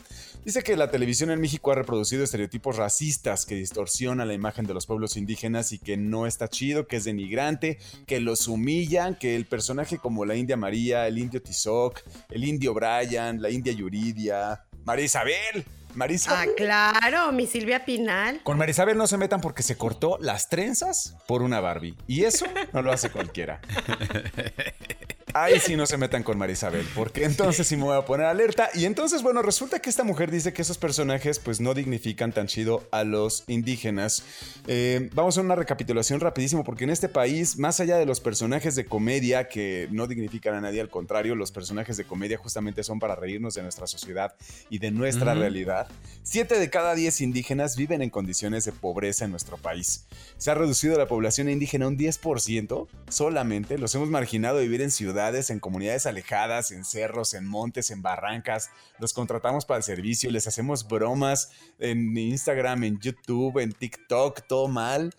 Dice 0.44 0.62
que 0.62 0.76
la 0.76 0.90
televisión 0.90 1.30
en 1.30 1.40
México 1.40 1.72
ha 1.72 1.76
reproducido 1.76 2.24
estereotipos 2.24 2.76
racistas 2.76 3.46
que 3.46 3.54
distorsionan 3.54 4.28
la 4.28 4.34
imagen 4.34 4.66
de 4.66 4.74
los 4.74 4.86
pueblos 4.86 5.16
indígenas 5.16 5.72
y 5.72 5.78
que 5.78 5.96
no 5.96 6.26
está 6.26 6.48
chido, 6.48 6.86
que 6.86 6.96
es 6.96 7.04
denigrante, 7.04 7.78
que 8.06 8.20
los 8.20 8.48
humillan, 8.48 9.14
que 9.14 9.36
el 9.36 9.46
personaje 9.46 9.98
como 9.98 10.24
la 10.24 10.36
India 10.36 10.56
María, 10.56 11.06
el 11.06 11.18
indio 11.18 11.40
Tizoc, 11.40 12.02
el 12.30 12.44
indio 12.44 12.74
Brian, 12.74 13.40
la 13.40 13.50
India 13.50 13.72
Yuridia, 13.72 14.64
Marisabel. 14.84 15.64
Ah, 15.64 15.94
Marisabel. 15.94 16.54
claro, 16.56 17.32
mi 17.32 17.46
Silvia 17.46 17.84
Pinal. 17.84 18.40
Con 18.42 18.56
Marisabel 18.58 18.96
no 18.96 19.06
se 19.06 19.18
metan 19.18 19.40
porque 19.40 19.62
se 19.62 19.76
cortó 19.76 20.18
las 20.20 20.48
trenzas 20.48 21.16
por 21.28 21.42
una 21.42 21.60
Barbie. 21.60 21.94
Y 22.06 22.24
eso 22.24 22.46
no 22.72 22.82
lo 22.82 22.92
hace 22.92 23.10
cualquiera. 23.10 23.60
Ahí 25.34 25.58
sí 25.60 25.76
no 25.76 25.86
se 25.86 25.96
metan 25.96 26.22
con 26.22 26.36
Marisabel, 26.36 26.86
porque 26.94 27.24
entonces 27.24 27.66
sí 27.66 27.76
me 27.76 27.84
voy 27.84 27.96
a 27.96 28.04
poner 28.04 28.26
alerta. 28.26 28.68
Y 28.74 28.84
entonces, 28.84 29.22
bueno, 29.22 29.40
resulta 29.40 29.78
que 29.78 29.88
esta 29.88 30.04
mujer 30.04 30.30
dice 30.30 30.52
que 30.52 30.60
esos 30.60 30.76
personajes 30.76 31.38
pues 31.38 31.60
no 31.60 31.72
dignifican 31.72 32.32
tan 32.32 32.46
chido 32.46 32.86
a 32.90 33.04
los 33.04 33.44
indígenas. 33.46 34.24
Eh, 34.66 35.08
vamos 35.14 35.38
a 35.38 35.40
una 35.40 35.54
recapitulación 35.54 36.20
rapidísimo, 36.20 36.64
porque 36.64 36.84
en 36.84 36.90
este 36.90 37.08
país, 37.08 37.58
más 37.58 37.80
allá 37.80 37.96
de 37.96 38.04
los 38.04 38.20
personajes 38.20 38.74
de 38.74 38.84
comedia 38.84 39.48
que 39.48 39.88
no 39.90 40.06
dignifican 40.06 40.54
a 40.54 40.60
nadie, 40.60 40.80
al 40.80 40.90
contrario, 40.90 41.34
los 41.34 41.50
personajes 41.50 41.96
de 41.96 42.04
comedia 42.04 42.36
justamente 42.36 42.84
son 42.84 42.98
para 42.98 43.16
reírnos 43.16 43.54
de 43.54 43.62
nuestra 43.62 43.86
sociedad 43.86 44.34
y 44.68 44.78
de 44.78 44.90
nuestra 44.90 45.34
realidad. 45.34 45.88
Siete 46.22 46.58
de 46.58 46.68
cada 46.68 46.94
diez 46.94 47.20
indígenas 47.20 47.76
viven 47.76 48.02
en 48.02 48.10
condiciones 48.10 48.64
de 48.64 48.72
pobreza 48.72 49.24
en 49.24 49.30
nuestro 49.30 49.56
país. 49.56 50.04
Se 50.36 50.50
ha 50.50 50.54
reducido 50.54 50.98
la 50.98 51.08
población 51.08 51.48
indígena 51.48 51.88
un 51.88 51.96
10% 51.96 52.86
solamente. 53.08 53.78
Los 53.78 53.94
hemos 53.94 54.10
marginado 54.10 54.58
de 54.58 54.64
vivir 54.64 54.82
en 54.82 54.90
ciudades, 54.90 55.21
en 55.30 55.60
comunidades 55.60 56.06
alejadas, 56.06 56.72
en 56.72 56.84
cerros, 56.84 57.34
en 57.34 57.46
montes, 57.46 57.90
en 57.90 58.02
barrancas. 58.02 58.70
Los 58.98 59.12
contratamos 59.12 59.64
para 59.64 59.78
el 59.78 59.84
servicio, 59.84 60.30
les 60.30 60.48
hacemos 60.48 60.86
bromas 60.86 61.50
en 61.78 62.16
Instagram, 62.16 62.84
en 62.84 62.98
YouTube, 62.98 63.58
en 63.58 63.72
TikTok, 63.72 64.46
todo 64.48 64.66
mal. 64.68 65.14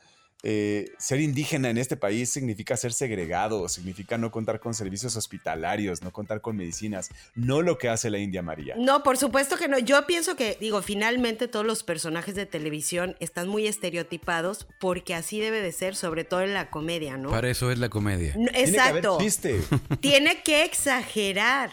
Eh, 0.45 0.91
ser 0.97 1.21
indígena 1.21 1.69
en 1.69 1.77
este 1.77 1.95
país 1.95 2.29
significa 2.29 2.75
ser 2.75 2.91
segregado, 2.91 3.69
significa 3.69 4.17
no 4.17 4.29
contar 4.29 4.59
con 4.59 4.73
servicios 4.73 5.15
hospitalarios, 5.15 6.01
no 6.01 6.11
contar 6.11 6.41
con 6.41 6.57
medicinas, 6.57 7.09
no 7.33 7.61
lo 7.61 7.77
que 7.77 7.87
hace 7.87 8.09
la 8.09 8.17
India 8.17 8.41
María. 8.41 8.75
No, 8.77 9.03
por 9.03 9.17
supuesto 9.17 9.55
que 9.55 9.69
no. 9.69 9.79
Yo 9.79 10.05
pienso 10.05 10.35
que, 10.35 10.57
digo, 10.59 10.81
finalmente 10.81 11.47
todos 11.47 11.65
los 11.65 11.83
personajes 11.83 12.35
de 12.35 12.45
televisión 12.45 13.15
están 13.21 13.47
muy 13.47 13.67
estereotipados 13.67 14.67
porque 14.79 15.15
así 15.15 15.39
debe 15.39 15.61
de 15.61 15.71
ser, 15.71 15.95
sobre 15.95 16.25
todo 16.25 16.41
en 16.41 16.53
la 16.53 16.69
comedia, 16.69 17.17
¿no? 17.17 17.29
Para 17.29 17.49
eso 17.49 17.71
es 17.71 17.79
la 17.79 17.87
comedia. 17.87 18.35
No, 18.37 18.51
Tiene 18.51 18.71
que 18.71 18.79
haber 18.81 19.05
Exacto. 19.05 19.97
Tiene 20.01 20.43
que 20.43 20.65
exagerar 20.65 21.71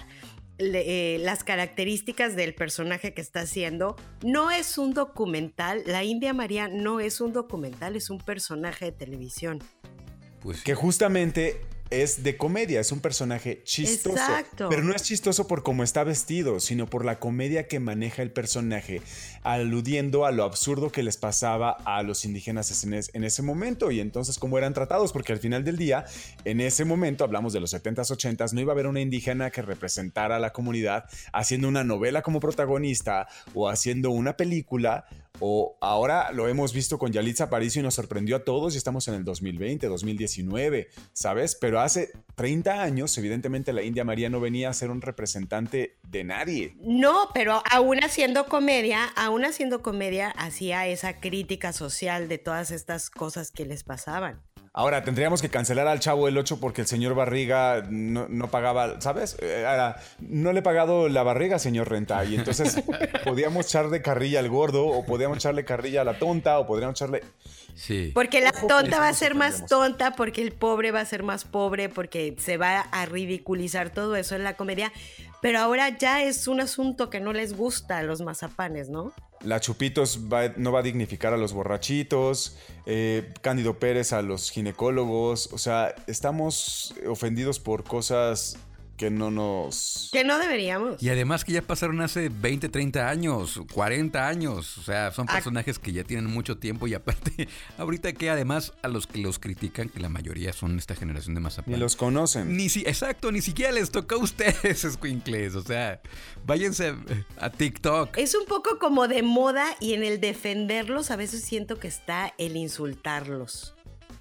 le- 0.60 1.14
eh, 1.14 1.18
las 1.18 1.42
características 1.44 2.36
del 2.36 2.54
personaje 2.54 3.14
que 3.14 3.20
está 3.20 3.40
haciendo. 3.40 3.96
No 4.22 4.50
es 4.50 4.78
un 4.78 4.94
documental. 4.94 5.82
La 5.86 6.04
India 6.04 6.32
María 6.32 6.68
no 6.68 7.00
es 7.00 7.20
un 7.20 7.32
documental, 7.32 7.96
es 7.96 8.10
un 8.10 8.18
personaje 8.18 8.86
de 8.86 8.92
televisión. 8.92 9.60
Pues 10.40 10.62
Que 10.62 10.74
justamente 10.74 11.60
es 11.90 12.22
de 12.22 12.36
comedia, 12.36 12.80
es 12.80 12.92
un 12.92 13.00
personaje 13.00 13.62
chistoso. 13.64 14.16
Exacto. 14.16 14.68
Pero 14.68 14.82
no 14.84 14.94
es 14.94 15.02
chistoso 15.02 15.46
por 15.48 15.62
cómo 15.62 15.82
está 15.82 16.04
vestido, 16.04 16.60
sino 16.60 16.86
por 16.86 17.04
la 17.04 17.18
comedia 17.18 17.66
que 17.66 17.80
maneja 17.80 18.22
el 18.22 18.30
personaje, 18.30 19.02
aludiendo 19.42 20.24
a 20.26 20.30
lo 20.32 20.44
absurdo 20.44 20.92
que 20.92 21.02
les 21.02 21.16
pasaba 21.16 21.70
a 21.84 22.02
los 22.02 22.24
indígenas 22.24 22.84
en, 22.84 22.94
es- 22.94 23.10
en 23.14 23.24
ese 23.24 23.42
momento 23.42 23.90
y 23.90 24.00
entonces 24.00 24.38
cómo 24.38 24.56
eran 24.58 24.74
tratados, 24.74 25.12
porque 25.12 25.32
al 25.32 25.38
final 25.40 25.64
del 25.64 25.76
día, 25.76 26.04
en 26.44 26.60
ese 26.60 26.84
momento, 26.84 27.24
hablamos 27.24 27.52
de 27.52 27.60
los 27.60 27.72
70s, 27.74 28.10
80s, 28.16 28.52
no 28.52 28.60
iba 28.60 28.72
a 28.72 28.74
haber 28.74 28.86
una 28.86 29.00
indígena 29.00 29.50
que 29.50 29.62
representara 29.62 30.36
a 30.36 30.38
la 30.38 30.52
comunidad 30.52 31.04
haciendo 31.32 31.66
una 31.68 31.82
novela 31.84 32.22
como 32.22 32.38
protagonista 32.40 33.26
o 33.54 33.68
haciendo 33.68 34.10
una 34.10 34.36
película. 34.36 35.06
O 35.38 35.78
ahora 35.80 36.32
lo 36.32 36.48
hemos 36.48 36.72
visto 36.72 36.98
con 36.98 37.12
Yalitza 37.12 37.44
Aparicio 37.44 37.80
y 37.80 37.82
nos 37.82 37.94
sorprendió 37.94 38.36
a 38.36 38.44
todos 38.44 38.74
y 38.74 38.78
estamos 38.78 39.08
en 39.08 39.14
el 39.14 39.24
2020, 39.24 39.86
2019, 39.86 40.88
¿sabes? 41.12 41.54
Pero 41.54 41.80
hace 41.80 42.10
30 42.34 42.82
años, 42.82 43.16
evidentemente, 43.16 43.72
la 43.72 43.82
India 43.82 44.04
María 44.04 44.28
no 44.28 44.40
venía 44.40 44.68
a 44.68 44.74
ser 44.74 44.90
un 44.90 45.00
representante 45.00 45.98
de 46.02 46.24
nadie. 46.24 46.74
No, 46.80 47.28
pero 47.32 47.62
aún 47.70 48.02
haciendo 48.02 48.46
comedia, 48.46 49.04
aún 49.16 49.44
haciendo 49.44 49.82
comedia, 49.82 50.30
hacía 50.30 50.86
esa 50.86 51.20
crítica 51.20 51.72
social 51.72 52.28
de 52.28 52.38
todas 52.38 52.70
estas 52.70 53.10
cosas 53.10 53.50
que 53.50 53.64
les 53.64 53.84
pasaban. 53.84 54.42
Ahora, 54.72 55.02
tendríamos 55.02 55.42
que 55.42 55.48
cancelar 55.48 55.88
al 55.88 55.98
Chavo 55.98 56.28
el 56.28 56.38
8 56.38 56.60
porque 56.60 56.82
el 56.82 56.86
señor 56.86 57.14
Barriga 57.16 57.82
no, 57.90 58.28
no 58.28 58.50
pagaba, 58.52 59.00
¿sabes? 59.00 59.36
Eh, 59.40 59.66
no 60.20 60.52
le 60.52 60.60
he 60.60 60.62
pagado 60.62 61.08
la 61.08 61.24
barriga, 61.24 61.58
señor 61.58 61.90
Renta. 61.90 62.24
Y 62.24 62.36
entonces 62.36 62.80
podíamos 63.24 63.66
echarle 63.66 64.00
carrilla 64.00 64.38
al 64.38 64.48
gordo, 64.48 64.86
o 64.86 65.04
podíamos 65.04 65.38
echarle 65.38 65.64
carrilla 65.64 66.02
a 66.02 66.04
la 66.04 66.20
tonta, 66.20 66.60
o 66.60 66.68
podríamos 66.68 66.94
echarle. 66.94 67.24
sí. 67.74 68.12
Porque 68.14 68.40
la 68.40 68.50
Ojo, 68.50 68.68
tonta 68.68 69.00
va 69.00 69.08
a 69.08 69.12
ser 69.12 69.34
más 69.34 69.66
tonta, 69.66 70.12
porque 70.12 70.40
el 70.40 70.52
pobre 70.52 70.92
va 70.92 71.00
a 71.00 71.04
ser 71.04 71.24
más 71.24 71.44
pobre, 71.44 71.88
porque 71.88 72.36
se 72.38 72.56
va 72.56 72.78
a 72.80 73.06
ridiculizar 73.06 73.90
todo 73.90 74.14
eso 74.14 74.36
en 74.36 74.44
la 74.44 74.54
comedia. 74.54 74.92
Pero 75.42 75.58
ahora 75.58 75.98
ya 75.98 76.22
es 76.22 76.46
un 76.46 76.60
asunto 76.60 77.10
que 77.10 77.18
no 77.18 77.32
les 77.32 77.56
gusta 77.56 77.98
a 77.98 78.02
los 78.04 78.20
mazapanes, 78.20 78.88
¿no? 78.88 79.12
La 79.42 79.58
Chupitos 79.58 80.20
no 80.56 80.72
va 80.72 80.80
a 80.80 80.82
dignificar 80.82 81.32
a 81.32 81.38
los 81.38 81.52
borrachitos, 81.52 82.56
eh, 82.84 83.32
Cándido 83.40 83.78
Pérez 83.78 84.12
a 84.12 84.20
los 84.20 84.50
ginecólogos. 84.50 85.50
O 85.52 85.58
sea, 85.58 85.94
estamos 86.06 86.94
ofendidos 87.08 87.58
por 87.58 87.84
cosas 87.84 88.58
que 89.00 89.10
no 89.10 89.30
nos. 89.30 90.10
Que 90.12 90.24
no 90.24 90.38
deberíamos. 90.38 91.02
Y 91.02 91.08
además 91.08 91.46
que 91.46 91.52
ya 91.52 91.62
pasaron 91.62 92.02
hace 92.02 92.28
20, 92.28 92.68
30 92.68 93.08
años, 93.08 93.58
40 93.72 94.28
años. 94.28 94.76
O 94.76 94.82
sea, 94.82 95.10
son 95.10 95.24
personajes 95.24 95.78
que 95.78 95.90
ya 95.94 96.04
tienen 96.04 96.26
mucho 96.26 96.58
tiempo 96.58 96.86
y 96.86 96.92
aparte, 96.92 97.48
ahorita 97.78 98.12
que 98.12 98.28
además 98.28 98.74
a 98.82 98.88
los 98.88 99.06
que 99.06 99.20
los 99.20 99.38
critican, 99.38 99.88
que 99.88 100.00
la 100.00 100.10
mayoría 100.10 100.52
son 100.52 100.78
esta 100.78 100.94
generación 100.94 101.34
de 101.34 101.40
Mazapán. 101.40 101.72
Ni 101.72 101.80
los 101.80 101.96
conocen. 101.96 102.54
Ni 102.54 102.68
si, 102.68 102.80
exacto, 102.80 103.32
ni 103.32 103.40
siquiera 103.40 103.72
les 103.72 103.90
toca 103.90 104.16
a 104.16 104.18
ustedes, 104.18 104.84
escuincles. 104.84 105.54
O 105.54 105.62
sea, 105.62 106.02
váyanse 106.44 106.94
a 107.38 107.48
TikTok. 107.48 108.18
Es 108.18 108.34
un 108.34 108.44
poco 108.44 108.78
como 108.78 109.08
de 109.08 109.22
moda 109.22 109.64
y 109.80 109.94
en 109.94 110.04
el 110.04 110.20
defenderlos 110.20 111.10
a 111.10 111.16
veces 111.16 111.42
siento 111.42 111.78
que 111.78 111.88
está 111.88 112.34
el 112.36 112.54
insultarlos, 112.54 113.74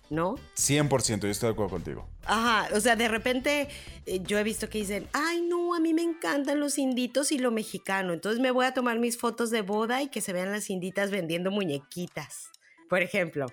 ¿no? 0.10 0.36
100%, 0.56 1.22
yo 1.22 1.30
estoy 1.30 1.48
de 1.48 1.54
acuerdo 1.54 1.72
contigo. 1.72 2.10
Ajá, 2.26 2.70
o 2.76 2.80
sea, 2.80 2.96
de 2.96 3.08
repente 3.08 3.70
eh, 4.06 4.22
yo 4.24 4.38
he 4.38 4.44
visto 4.44 4.70
que 4.70 4.80
dicen, 4.80 5.08
ay 5.14 5.42
no, 5.42 5.76
a 5.76 5.80
mí 5.80 5.94
me 5.94 6.02
encantan 6.02 6.60
los 6.60 6.78
inditos 6.78 7.32
y 7.32 7.40
lo 7.40 7.52
mexicano, 7.52 8.14
entonces 8.14 8.42
me 8.42 8.52
voy 8.52 8.66
a 8.66 8.74
tomar 8.74 9.00
mis 9.00 9.18
fotos 9.18 9.50
de 9.52 9.62
boda 9.62 10.02
y 10.02 10.08
que 10.08 10.22
se 10.22 10.34
vean 10.34 10.52
las 10.52 10.70
inditas 10.70 11.12
vendiendo 11.12 11.52
muñequitas, 11.52 12.50
por 12.90 13.02
ejemplo, 13.02 13.48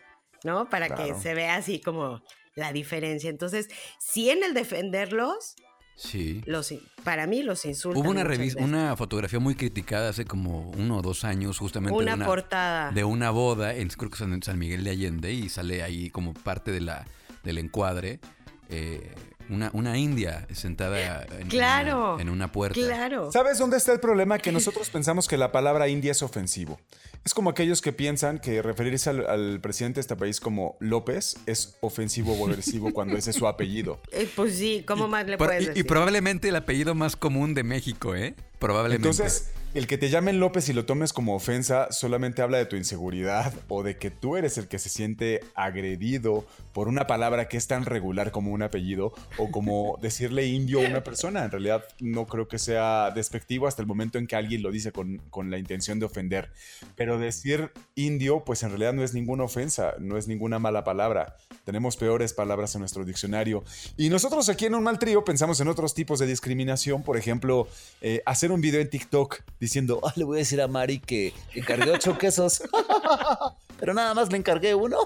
¿no? 0.44 0.68
Para 0.70 0.94
que 0.94 1.14
se 1.14 1.34
vea 1.34 1.56
así 1.56 1.80
como 1.80 2.22
la 2.54 2.72
diferencia. 2.72 3.30
Entonces, 3.30 3.68
sí 3.98 4.30
en 4.30 4.42
el 4.42 4.54
defenderlos, 4.54 5.56
Sí. 5.96 6.42
los, 6.46 6.72
para 7.04 7.26
mí 7.26 7.42
los 7.42 7.64
insultan. 7.64 8.02
Hubo 8.02 8.10
una 8.10 8.22
revista, 8.22 8.62
una 8.62 8.94
fotografía 8.96 9.40
muy 9.40 9.54
criticada 9.54 10.10
hace 10.10 10.26
como 10.26 10.70
uno 10.76 10.98
o 10.98 11.02
dos 11.02 11.24
años, 11.24 11.58
justamente 11.58 11.96
Una 11.96 12.12
de 12.12 12.16
una 12.16 12.26
portada. 12.26 12.90
de 12.92 13.02
una 13.04 13.30
boda 13.30 13.74
en 13.74 13.88
creo 13.88 14.10
que 14.10 14.22
en 14.22 14.42
San 14.42 14.58
Miguel 14.58 14.84
de 14.84 14.90
Allende 14.90 15.32
y 15.32 15.48
sale 15.48 15.82
ahí 15.82 16.10
como 16.10 16.34
parte 16.34 16.70
de 16.70 16.82
la 16.82 17.06
del 17.44 17.58
encuadre 17.58 18.20
eh, 18.68 19.14
una, 19.50 19.70
una 19.72 19.96
india 19.98 20.46
sentada 20.52 21.24
en, 21.38 21.48
Claro, 21.48 22.14
una, 22.14 22.22
en 22.22 22.28
una 22.28 22.52
puerta. 22.52 22.78
Claro. 22.80 23.30
¿Sabes 23.32 23.58
dónde 23.58 23.76
está 23.76 23.92
el 23.92 24.00
problema? 24.00 24.38
Que 24.38 24.52
nosotros 24.52 24.90
pensamos 24.90 25.28
que 25.28 25.36
la 25.36 25.52
palabra 25.52 25.88
india 25.88 26.12
es 26.12 26.22
ofensivo. 26.22 26.78
Es 27.24 27.34
como 27.34 27.50
aquellos 27.50 27.82
que 27.82 27.92
piensan 27.92 28.38
que 28.38 28.62
referirse 28.62 29.10
al, 29.10 29.26
al 29.26 29.60
presidente 29.60 29.96
de 29.96 30.00
este 30.02 30.16
país 30.16 30.38
como 30.40 30.76
López 30.80 31.36
es 31.46 31.76
ofensivo 31.80 32.34
o 32.34 32.46
agresivo 32.46 32.92
cuando 32.92 33.16
ese 33.16 33.30
es 33.30 33.36
su 33.36 33.46
apellido. 33.48 34.00
Eh, 34.12 34.30
pues 34.34 34.56
sí, 34.56 34.82
¿cómo 34.86 35.08
más 35.08 35.26
le 35.26 35.36
Por- 35.36 35.48
puedes 35.48 35.62
y- 35.62 35.66
y, 35.66 35.68
decir? 35.68 35.86
probablemente 35.86 36.48
el 36.48 36.56
apellido 36.56 36.94
más 36.94 37.16
común 37.16 37.52
de 37.54 37.64
México, 37.64 38.14
¿eh? 38.14 38.34
Probablemente. 38.58 39.08
Entonces, 39.08 39.50
el 39.76 39.86
que 39.86 39.98
te 39.98 40.08
llamen 40.08 40.40
López 40.40 40.70
y 40.70 40.72
lo 40.72 40.86
tomes 40.86 41.12
como 41.12 41.34
ofensa 41.34 41.92
solamente 41.92 42.40
habla 42.40 42.56
de 42.56 42.64
tu 42.64 42.76
inseguridad 42.76 43.52
o 43.68 43.82
de 43.82 43.98
que 43.98 44.10
tú 44.10 44.36
eres 44.36 44.56
el 44.56 44.68
que 44.68 44.78
se 44.78 44.88
siente 44.88 45.42
agredido 45.54 46.46
por 46.72 46.88
una 46.88 47.06
palabra 47.06 47.46
que 47.46 47.58
es 47.58 47.66
tan 47.66 47.84
regular 47.84 48.30
como 48.30 48.52
un 48.52 48.62
apellido 48.62 49.12
o 49.36 49.50
como 49.50 49.98
decirle 50.02 50.46
indio 50.46 50.80
a 50.80 50.88
una 50.88 51.04
persona. 51.04 51.44
En 51.44 51.50
realidad 51.50 51.84
no 52.00 52.26
creo 52.26 52.48
que 52.48 52.58
sea 52.58 53.10
despectivo 53.10 53.66
hasta 53.66 53.82
el 53.82 53.86
momento 53.86 54.16
en 54.16 54.26
que 54.26 54.34
alguien 54.34 54.62
lo 54.62 54.70
dice 54.70 54.92
con, 54.92 55.18
con 55.28 55.50
la 55.50 55.58
intención 55.58 56.00
de 56.00 56.06
ofender. 56.06 56.52
Pero 56.94 57.18
decir 57.18 57.70
indio, 57.96 58.44
pues 58.46 58.62
en 58.62 58.70
realidad 58.70 58.94
no 58.94 59.04
es 59.04 59.12
ninguna 59.12 59.44
ofensa, 59.44 59.92
no 59.98 60.16
es 60.16 60.26
ninguna 60.26 60.58
mala 60.58 60.84
palabra. 60.84 61.36
Tenemos 61.64 61.98
peores 61.98 62.32
palabras 62.32 62.74
en 62.76 62.80
nuestro 62.80 63.04
diccionario. 63.04 63.62
Y 63.98 64.08
nosotros 64.08 64.48
aquí 64.48 64.64
en 64.64 64.74
un 64.74 64.84
mal 64.84 64.98
trío 64.98 65.22
pensamos 65.22 65.60
en 65.60 65.68
otros 65.68 65.92
tipos 65.92 66.18
de 66.18 66.26
discriminación, 66.26 67.02
por 67.02 67.18
ejemplo, 67.18 67.68
eh, 68.00 68.22
hacer 68.24 68.52
un 68.52 68.62
video 68.62 68.80
en 68.80 68.88
TikTok 68.88 69.42
diciendo, 69.66 70.00
"Ah, 70.04 70.12
le 70.16 70.24
voy 70.24 70.36
a 70.36 70.40
decir 70.40 70.60
a 70.60 70.68
Mari 70.68 70.98
que 71.00 71.32
encargué 71.54 71.90
ocho 71.90 72.16
quesos, 72.18 72.62
pero 73.78 73.94
nada 73.94 74.14
más 74.14 74.30
le 74.30 74.38
encargué 74.38 74.74
uno. 74.74 74.98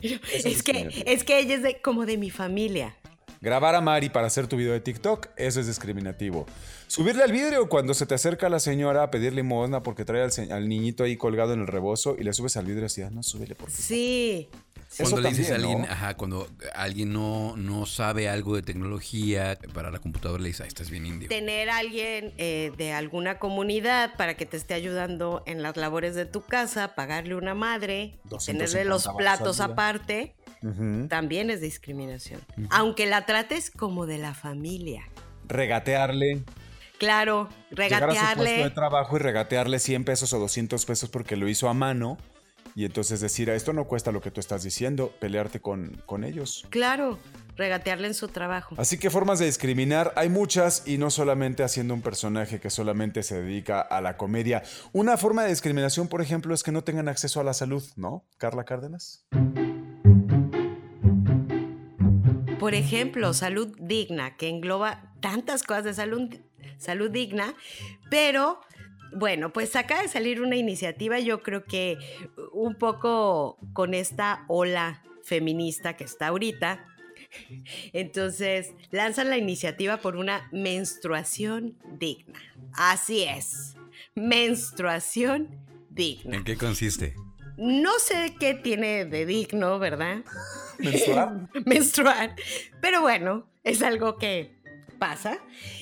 Es 0.00 0.44
es 0.44 0.62
que, 0.62 1.04
es 1.06 1.24
que 1.24 1.38
ella 1.38 1.54
es 1.56 1.62
de, 1.62 1.80
como 1.80 2.04
de 2.06 2.18
mi 2.18 2.30
familia. 2.30 2.96
Grabar 3.40 3.74
a 3.74 3.80
Mari 3.80 4.08
para 4.08 4.28
hacer 4.28 4.46
tu 4.46 4.56
video 4.56 4.72
de 4.72 4.80
TikTok, 4.80 5.28
eso 5.36 5.58
es 5.60 5.66
discriminativo. 5.66 6.46
Subirle 6.86 7.24
al 7.24 7.32
vidrio 7.32 7.68
cuando 7.68 7.92
se 7.92 8.06
te 8.06 8.14
acerca 8.14 8.48
la 8.48 8.60
señora 8.60 9.02
a 9.02 9.10
pedir 9.10 9.32
limosna 9.32 9.82
porque 9.82 10.04
trae 10.04 10.22
al 10.50 10.68
niñito 10.68 11.02
ahí 11.02 11.16
colgado 11.16 11.52
en 11.52 11.60
el 11.60 11.66
rebozo 11.66 12.14
y 12.18 12.22
le 12.22 12.32
subes 12.34 12.56
al 12.56 12.66
vidrio 12.66 12.86
así, 12.86 13.02
"Ah, 13.02 13.10
no, 13.10 13.22
súbele 13.22 13.54
por 13.56 13.70
favor". 13.70 13.84
Sí. 13.84 14.48
Cuando 14.96 15.16
Eso 15.16 15.20
le 15.22 15.28
dices 15.30 15.50
a 15.50 15.54
alguien, 15.54 15.82
¿no? 15.82 15.84
ajá, 15.84 16.16
cuando 16.16 16.48
alguien 16.74 17.12
no, 17.12 17.56
no 17.56 17.86
sabe 17.86 18.28
algo 18.28 18.56
de 18.56 18.62
tecnología 18.62 19.58
para 19.72 19.90
la 19.90 19.98
computadora, 19.98 20.42
le 20.42 20.48
dices, 20.48 20.62
ah, 20.62 20.66
estás 20.66 20.90
bien 20.90 21.06
indio. 21.06 21.28
Tener 21.28 21.70
a 21.70 21.78
alguien 21.78 22.34
eh, 22.36 22.72
de 22.76 22.92
alguna 22.92 23.38
comunidad 23.38 24.14
para 24.16 24.34
que 24.34 24.44
te 24.44 24.56
esté 24.56 24.74
ayudando 24.74 25.42
en 25.46 25.62
las 25.62 25.76
labores 25.76 26.14
de 26.14 26.26
tu 26.26 26.42
casa, 26.42 26.94
pagarle 26.94 27.34
una 27.36 27.54
madre, 27.54 28.18
250 28.24 28.66
tenerle 28.66 28.88
los 28.88 29.08
platos 29.16 29.60
aparte, 29.60 30.34
también 31.08 31.50
es 31.50 31.60
discriminación. 31.60 32.40
Aunque 32.70 33.06
la 33.06 33.24
trates 33.26 33.70
como 33.70 34.06
de 34.06 34.18
la 34.18 34.34
familia. 34.34 35.08
Regatearle. 35.48 36.42
Claro, 36.98 37.48
Llegar 37.70 38.04
a 38.04 38.06
su 38.06 38.14
puesto 38.14 38.42
de 38.42 38.48
regatearle. 38.50 38.70
trabajo 38.70 39.16
y 39.16 39.18
regatearle 39.18 39.78
100 39.80 40.04
pesos 40.04 40.32
o 40.34 40.38
200 40.38 40.84
pesos 40.84 41.08
porque 41.10 41.36
lo 41.36 41.48
hizo 41.48 41.68
a 41.68 41.74
mano. 41.74 42.16
Y 42.74 42.84
entonces 42.84 43.20
decir, 43.20 43.50
"Ah, 43.50 43.54
esto 43.54 43.72
no 43.72 43.86
cuesta 43.86 44.12
lo 44.12 44.20
que 44.20 44.30
tú 44.30 44.40
estás 44.40 44.62
diciendo, 44.62 45.12
pelearte 45.20 45.60
con, 45.60 46.02
con 46.06 46.24
ellos. 46.24 46.66
Claro, 46.70 47.18
regatearle 47.56 48.08
en 48.08 48.14
su 48.14 48.28
trabajo. 48.28 48.74
Así 48.78 48.98
que 48.98 49.10
formas 49.10 49.38
de 49.38 49.46
discriminar 49.46 50.12
hay 50.16 50.28
muchas 50.28 50.86
y 50.86 50.98
no 50.98 51.10
solamente 51.10 51.62
haciendo 51.62 51.94
un 51.94 52.02
personaje 52.02 52.60
que 52.60 52.70
solamente 52.70 53.22
se 53.22 53.42
dedica 53.42 53.80
a 53.80 54.00
la 54.00 54.16
comedia. 54.16 54.62
Una 54.92 55.16
forma 55.16 55.42
de 55.44 55.50
discriminación, 55.50 56.08
por 56.08 56.22
ejemplo, 56.22 56.54
es 56.54 56.62
que 56.62 56.72
no 56.72 56.82
tengan 56.82 57.08
acceso 57.08 57.40
a 57.40 57.44
la 57.44 57.54
salud, 57.54 57.82
¿no? 57.96 58.24
Carla 58.38 58.64
Cárdenas. 58.64 59.26
Por 62.58 62.74
ejemplo, 62.74 63.34
salud 63.34 63.76
digna, 63.80 64.36
que 64.36 64.48
engloba 64.48 65.12
tantas 65.20 65.64
cosas 65.64 65.84
de 65.84 65.94
salud, 65.94 66.28
salud 66.78 67.10
digna, 67.10 67.54
pero 68.08 68.60
bueno, 69.14 69.52
pues 69.52 69.76
acaba 69.76 70.02
de 70.02 70.08
salir 70.08 70.40
una 70.40 70.56
iniciativa, 70.56 71.18
yo 71.18 71.42
creo 71.42 71.64
que 71.64 71.98
un 72.52 72.76
poco 72.76 73.58
con 73.72 73.94
esta 73.94 74.44
ola 74.48 75.02
feminista 75.22 75.96
que 75.96 76.04
está 76.04 76.28
ahorita. 76.28 76.86
Entonces, 77.92 78.72
lanzan 78.90 79.30
la 79.30 79.38
iniciativa 79.38 79.98
por 79.98 80.16
una 80.16 80.48
menstruación 80.52 81.78
digna. 81.98 82.40
Así 82.74 83.22
es, 83.22 83.76
menstruación 84.14 85.48
digna. 85.90 86.36
¿En 86.36 86.44
qué 86.44 86.56
consiste? 86.56 87.14
No 87.56 87.92
sé 87.98 88.34
qué 88.40 88.54
tiene 88.54 89.04
de 89.04 89.26
digno, 89.26 89.78
¿verdad? 89.78 90.24
¿Menstruar? 90.78 91.48
menstruar. 91.66 92.34
Pero 92.80 93.02
bueno, 93.02 93.46
es 93.62 93.82
algo 93.82 94.16
que 94.16 94.56
pasa. 94.98 95.38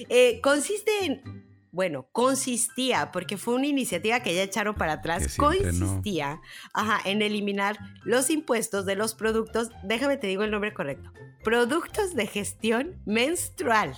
Eh, 0.08 0.40
consiste 0.42 0.90
en, 1.04 1.49
bueno, 1.72 2.08
consistía, 2.12 3.12
porque 3.12 3.36
fue 3.36 3.54
una 3.54 3.66
iniciativa 3.66 4.20
que 4.20 4.34
ya 4.34 4.42
echaron 4.42 4.74
para 4.74 4.94
atrás, 4.94 5.38
no. 5.38 5.44
consistía 5.44 6.40
ajá, 6.72 7.00
en 7.04 7.22
eliminar 7.22 7.78
los 8.04 8.30
impuestos 8.30 8.86
de 8.86 8.96
los 8.96 9.14
productos, 9.14 9.70
déjame 9.82 10.16
te 10.16 10.26
digo 10.26 10.42
el 10.42 10.50
nombre 10.50 10.74
correcto, 10.74 11.12
productos 11.42 12.14
de 12.14 12.26
gestión 12.26 13.00
menstrual. 13.06 13.96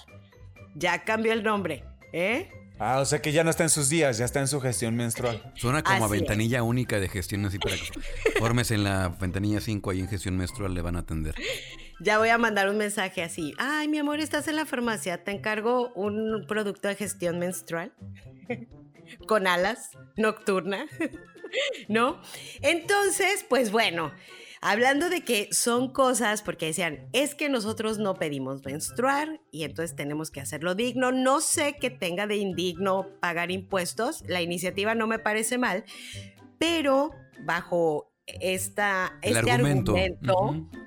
Ya 0.74 1.04
cambió 1.04 1.32
el 1.32 1.42
nombre, 1.42 1.84
¿eh? 2.12 2.50
Ah, 2.78 2.98
o 2.98 3.04
sea 3.04 3.22
que 3.22 3.30
ya 3.30 3.44
no 3.44 3.50
está 3.50 3.62
en 3.62 3.70
sus 3.70 3.88
días, 3.88 4.18
ya 4.18 4.24
está 4.24 4.40
en 4.40 4.48
su 4.48 4.60
gestión 4.60 4.96
menstrual. 4.96 5.52
Suena 5.54 5.84
como 5.84 6.04
a 6.04 6.06
es. 6.06 6.10
ventanilla 6.10 6.62
única 6.62 6.98
de 6.98 7.08
gestión 7.08 7.44
así 7.44 7.58
para 7.58 7.76
que 7.76 8.40
formes 8.40 8.70
en 8.72 8.82
la 8.82 9.08
ventanilla 9.08 9.60
5 9.60 9.90
ahí 9.90 10.00
en 10.00 10.08
gestión 10.08 10.36
menstrual 10.36 10.74
le 10.74 10.80
van 10.80 10.96
a 10.96 11.00
atender. 11.00 11.36
Ya 12.02 12.18
voy 12.18 12.30
a 12.30 12.38
mandar 12.38 12.68
un 12.68 12.78
mensaje 12.78 13.22
así. 13.22 13.54
Ay, 13.58 13.86
mi 13.86 13.96
amor, 13.98 14.18
estás 14.18 14.48
en 14.48 14.56
la 14.56 14.66
farmacia. 14.66 15.22
Te 15.22 15.30
encargo 15.30 15.92
un 15.94 16.44
producto 16.48 16.88
de 16.88 16.96
gestión 16.96 17.38
menstrual 17.38 17.92
con 19.28 19.46
alas 19.46 19.90
nocturna. 20.16 20.86
¿No? 21.88 22.20
Entonces, 22.60 23.46
pues 23.48 23.70
bueno, 23.70 24.10
hablando 24.60 25.10
de 25.10 25.20
que 25.20 25.48
son 25.52 25.92
cosas, 25.92 26.42
porque 26.42 26.66
decían, 26.66 27.08
es 27.12 27.36
que 27.36 27.48
nosotros 27.48 27.98
no 27.98 28.14
pedimos 28.14 28.64
menstruar 28.64 29.40
y 29.52 29.62
entonces 29.62 29.94
tenemos 29.94 30.32
que 30.32 30.40
hacerlo 30.40 30.74
digno. 30.74 31.12
No 31.12 31.40
sé 31.40 31.76
que 31.80 31.90
tenga 31.90 32.26
de 32.26 32.34
indigno 32.34 33.10
pagar 33.20 33.52
impuestos. 33.52 34.24
La 34.26 34.42
iniciativa 34.42 34.96
no 34.96 35.06
me 35.06 35.20
parece 35.20 35.56
mal, 35.56 35.84
pero 36.58 37.12
bajo 37.44 38.11
esta, 38.26 39.18
El 39.22 39.36
este 39.36 39.50
argumento. 39.50 39.94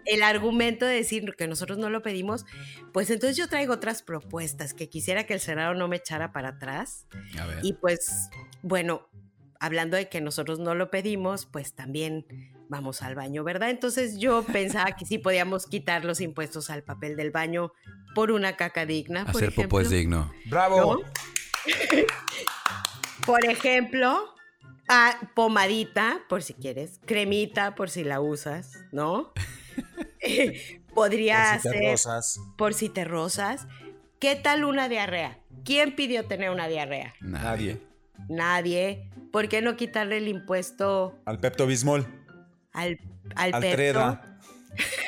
el 0.05 0.23
argumento 0.23 0.85
de 0.85 0.95
decir 0.95 1.35
que 1.37 1.47
nosotros 1.47 1.77
no 1.77 1.89
lo 1.89 2.01
pedimos, 2.01 2.45
pues 2.93 3.09
entonces 3.09 3.37
yo 3.37 3.47
traigo 3.49 3.73
otras 3.73 4.01
propuestas 4.03 4.73
que 4.73 4.89
quisiera 4.89 5.25
que 5.25 5.33
el 5.33 5.39
Senado 5.39 5.73
no 5.73 5.87
me 5.87 5.97
echara 5.97 6.31
para 6.31 6.49
atrás. 6.49 7.07
A 7.39 7.45
ver. 7.45 7.59
Y 7.63 7.73
pues, 7.73 8.29
bueno, 8.61 9.07
hablando 9.59 9.97
de 9.97 10.09
que 10.09 10.21
nosotros 10.21 10.59
no 10.59 10.75
lo 10.75 10.89
pedimos, 10.89 11.45
pues 11.45 11.73
también 11.73 12.25
vamos 12.69 13.01
al 13.01 13.15
baño, 13.15 13.43
¿verdad? 13.43 13.69
Entonces 13.69 14.17
yo 14.17 14.43
pensaba 14.51 14.95
que 14.95 15.05
sí 15.05 15.17
podíamos 15.17 15.67
quitar 15.67 16.05
los 16.05 16.21
impuestos 16.21 16.69
al 16.69 16.83
papel 16.83 17.15
del 17.15 17.31
baño 17.31 17.71
por 18.13 18.31
una 18.31 18.55
caca 18.55 18.85
digna. 18.85 19.25
por 19.25 19.35
Hacer 19.35 19.53
popó 19.53 19.81
es 19.81 19.89
digno. 19.89 20.31
¡Bravo! 20.45 20.95
¿No? 20.95 20.99
Por 23.25 23.43
ejemplo, 23.43 24.34
a 24.87 25.31
pomadita, 25.35 26.19
por 26.29 26.43
si 26.43 26.53
quieres, 26.53 26.99
cremita, 27.05 27.75
por 27.75 27.89
si 27.89 28.03
la 28.03 28.21
usas, 28.21 28.73
¿no? 28.91 29.33
Eh, 30.27 30.81
Podría 30.93 31.59
Por 31.61 31.71
si 31.71 31.77
te 31.79 31.91
rozas. 31.91 32.39
por 32.57 32.73
si 32.73 32.89
te 32.89 33.03
rozas. 33.03 33.67
¿Qué 34.19 34.35
tal 34.35 34.63
una 34.63 34.89
diarrea? 34.89 35.37
¿Quién 35.65 35.95
pidió 35.95 36.25
tener 36.25 36.49
una 36.49 36.67
diarrea? 36.67 37.13
Nadie. 37.19 37.79
Nadie. 38.29 39.11
¿Por 39.31 39.49
qué 39.49 39.61
no 39.61 39.75
quitarle 39.75 40.17
el 40.17 40.27
impuesto 40.29 41.19
Al 41.25 41.37
Pepto 41.39 41.67
Bismol. 41.67 42.07
al, 42.73 42.97
al, 43.35 43.53
Al 43.53 43.61
Pepto? 43.61 43.75
Treda. 43.75 44.39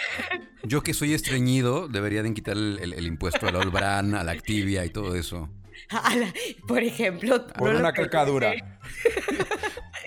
Yo 0.64 0.84
que 0.84 0.94
soy 0.94 1.14
estreñido, 1.16 1.88
deberían 1.88 2.34
quitar 2.36 2.58
el, 2.58 2.78
el- 2.82 2.94
el 2.94 3.08
impuesto 3.08 3.48
al 3.48 3.56
Olbran, 3.56 4.14
a 4.14 4.24
la 4.24 4.34
Activia 4.34 4.86
y 4.86 4.90
todo 4.90 5.16
eso. 5.16 5.50
La- 5.90 6.32
por 6.68 6.84
ejemplo. 6.84 7.48
Por 7.48 7.74
no 7.74 7.80
una 7.80 7.92
caca 7.94 8.20
pensé, 8.26 8.32
dura. 8.32 8.54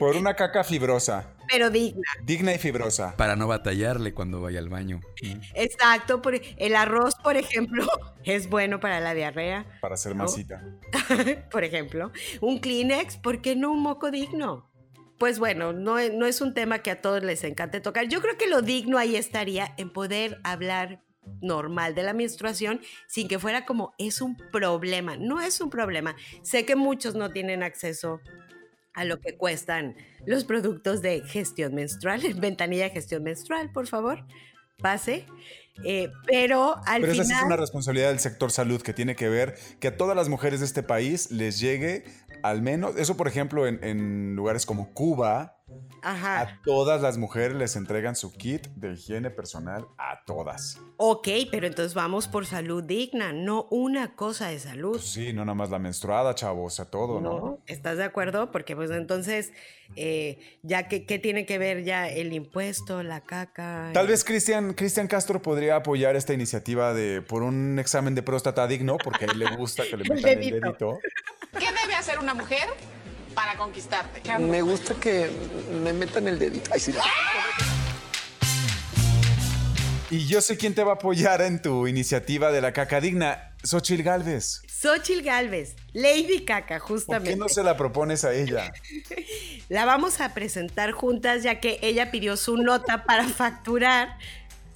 Por 0.00 0.16
una 0.16 0.34
caca 0.34 0.64
fibrosa. 0.64 1.34
Pero 1.48 1.70
digna. 1.70 2.02
Digna 2.24 2.54
y 2.54 2.58
fibrosa. 2.58 3.16
Para 3.16 3.36
no 3.36 3.46
batallarle 3.46 4.12
cuando 4.14 4.40
vaya 4.40 4.58
al 4.58 4.68
baño. 4.68 5.00
Exacto. 5.54 6.22
por- 6.22 6.40
el 6.56 6.74
arroz, 6.76 7.14
por 7.22 7.36
ejemplo, 7.36 7.86
es 8.24 8.48
bueno 8.48 8.80
para 8.80 8.98
la 9.00 9.14
diarrea. 9.14 9.66
Para 9.80 9.94
hacer 9.94 10.16
¿No? 10.16 10.24
masita. 10.24 10.64
por 11.50 11.64
ejemplo. 11.64 12.10
Un 12.40 12.58
Kleenex, 12.60 13.16
¿por 13.18 13.40
qué 13.42 13.54
no 13.56 13.72
un 13.72 13.82
moco 13.82 14.10
digno? 14.10 14.68
Pues 15.18 15.38
bueno, 15.38 15.72
no, 15.72 15.98
es- 15.98 16.12
no 16.14 16.24
es 16.26 16.40
un 16.40 16.54
tema 16.54 16.78
que 16.80 16.90
a 16.90 17.00
todos 17.02 17.22
les 17.22 17.44
encante 17.44 17.80
tocar. 17.80 18.08
Yo 18.08 18.20
creo 18.22 18.38
que 18.38 18.48
lo 18.48 18.62
digno 18.62 18.96
ahí 18.98 19.16
estaría 19.16 19.74
en 19.76 19.92
poder 19.92 20.40
hablar 20.44 21.02
normal 21.42 21.94
de 21.94 22.02
la 22.02 22.12
menstruación 22.14 22.80
sin 23.06 23.28
que 23.28 23.38
fuera 23.38 23.66
como 23.66 23.92
es 23.98 24.20
un 24.22 24.36
problema. 24.50 25.16
No 25.16 25.40
es 25.40 25.60
un 25.60 25.68
problema. 25.68 26.16
Sé 26.42 26.64
que 26.64 26.74
muchos 26.76 27.14
no 27.14 27.30
tienen 27.30 27.62
acceso 27.62 28.20
a 28.94 29.04
lo 29.04 29.20
que 29.20 29.36
cuestan 29.36 29.96
los 30.26 30.44
productos 30.44 31.02
de 31.02 31.22
gestión 31.22 31.74
menstrual. 31.74 32.20
Ventanilla 32.40 32.84
de 32.84 32.90
gestión 32.90 33.22
menstrual, 33.22 33.70
por 33.72 33.86
favor. 33.86 34.24
Pase. 34.78 35.26
Eh, 35.84 36.10
pero 36.26 36.76
al 36.86 37.02
Pero 37.02 37.12
esa 37.12 37.22
final... 37.22 37.36
sí 37.38 37.42
es 37.42 37.46
una 37.46 37.56
responsabilidad 37.56 38.08
del 38.08 38.18
sector 38.18 38.50
salud 38.50 38.82
que 38.82 38.92
tiene 38.92 39.16
que 39.16 39.28
ver 39.28 39.54
que 39.78 39.88
a 39.88 39.96
todas 39.96 40.16
las 40.16 40.28
mujeres 40.28 40.60
de 40.60 40.66
este 40.66 40.82
país 40.82 41.30
les 41.30 41.58
llegue 41.60 42.04
al 42.42 42.62
menos, 42.62 42.96
eso 42.96 43.16
por 43.16 43.28
ejemplo 43.28 43.66
en, 43.66 43.82
en 43.82 44.34
lugares 44.34 44.66
como 44.66 44.92
Cuba, 44.92 45.59
Ajá. 46.02 46.40
a 46.40 46.62
todas 46.64 47.02
las 47.02 47.18
mujeres 47.18 47.54
les 47.56 47.76
entregan 47.76 48.16
su 48.16 48.32
kit 48.32 48.66
de 48.68 48.94
higiene 48.94 49.28
personal, 49.30 49.86
a 49.98 50.24
todas. 50.24 50.78
Ok, 50.96 51.28
pero 51.50 51.66
entonces 51.66 51.92
vamos 51.92 52.26
por 52.26 52.46
salud 52.46 52.82
digna, 52.82 53.32
no 53.34 53.66
una 53.70 54.16
cosa 54.16 54.48
de 54.48 54.58
salud. 54.58 54.92
Pues 54.92 55.10
sí, 55.10 55.32
no 55.34 55.44
nada 55.44 55.54
más 55.54 55.68
la 55.70 55.78
menstruada, 55.78 56.34
chavos, 56.34 56.80
a 56.80 56.90
todo, 56.90 57.20
¿no? 57.20 57.38
¿No? 57.38 57.58
¿Estás 57.66 57.98
de 57.98 58.04
acuerdo? 58.04 58.50
Porque 58.50 58.74
pues 58.74 58.90
entonces, 58.90 59.52
eh, 59.96 60.38
ya 60.62 60.88
que, 60.88 61.04
¿qué 61.04 61.18
tiene 61.18 61.44
que 61.44 61.58
ver 61.58 61.84
ya 61.84 62.08
el 62.08 62.32
impuesto, 62.32 63.02
la 63.02 63.20
caca? 63.20 63.90
Tal 63.92 64.06
el- 64.06 64.10
vez 64.12 64.24
Cristian 64.24 64.72
Cristian 64.72 65.06
Castro 65.06 65.42
podría 65.42 65.76
apoyar 65.76 66.16
esta 66.16 66.32
iniciativa 66.32 66.94
de 66.94 67.20
por 67.20 67.42
un 67.42 67.78
examen 67.78 68.14
de 68.14 68.22
próstata 68.22 68.66
digno, 68.66 68.96
porque 69.02 69.26
a 69.26 69.28
él 69.32 69.38
le 69.38 69.54
gusta 69.56 69.82
que 69.84 69.98
le 69.98 70.04
El 70.04 70.14
metan 70.14 70.30
el 70.30 70.38
dedito. 70.40 70.60
dedito. 70.66 70.98
¿Qué 71.52 71.66
debe 71.82 71.94
hacer 71.94 72.18
una 72.18 72.32
mujer 72.32 72.64
para 73.40 73.56
conquistarte? 73.56 74.38
Me 74.38 74.60
gusta 74.60 74.94
que 74.94 75.30
me 75.82 75.92
metan 75.92 76.28
el 76.28 76.38
dedito. 76.38 76.70
Ay, 76.74 76.80
sí. 76.80 76.92
Y 80.10 80.26
yo 80.26 80.40
sé 80.40 80.56
quién 80.56 80.74
te 80.74 80.82
va 80.82 80.92
a 80.92 80.94
apoyar 80.96 81.40
en 81.40 81.62
tu 81.62 81.86
iniciativa 81.86 82.50
de 82.50 82.60
la 82.60 82.72
caca 82.72 83.00
digna, 83.00 83.54
Xochil 83.62 84.02
Gálvez. 84.02 84.62
Xochil 84.66 85.22
Galvez, 85.22 85.76
Lady 85.92 86.44
Caca, 86.44 86.78
¿Por 86.78 86.88
justamente. 86.88 87.30
qué 87.30 87.36
no 87.36 87.48
se 87.48 87.62
la 87.62 87.76
propones 87.76 88.24
a 88.24 88.32
ella? 88.34 88.72
La 89.68 89.84
vamos 89.84 90.20
a 90.20 90.34
presentar 90.34 90.90
juntas 90.90 91.44
ya 91.44 91.60
que 91.60 91.78
ella 91.82 92.10
pidió 92.10 92.36
su 92.36 92.56
nota 92.56 93.04
para 93.04 93.22
facturar 93.28 94.18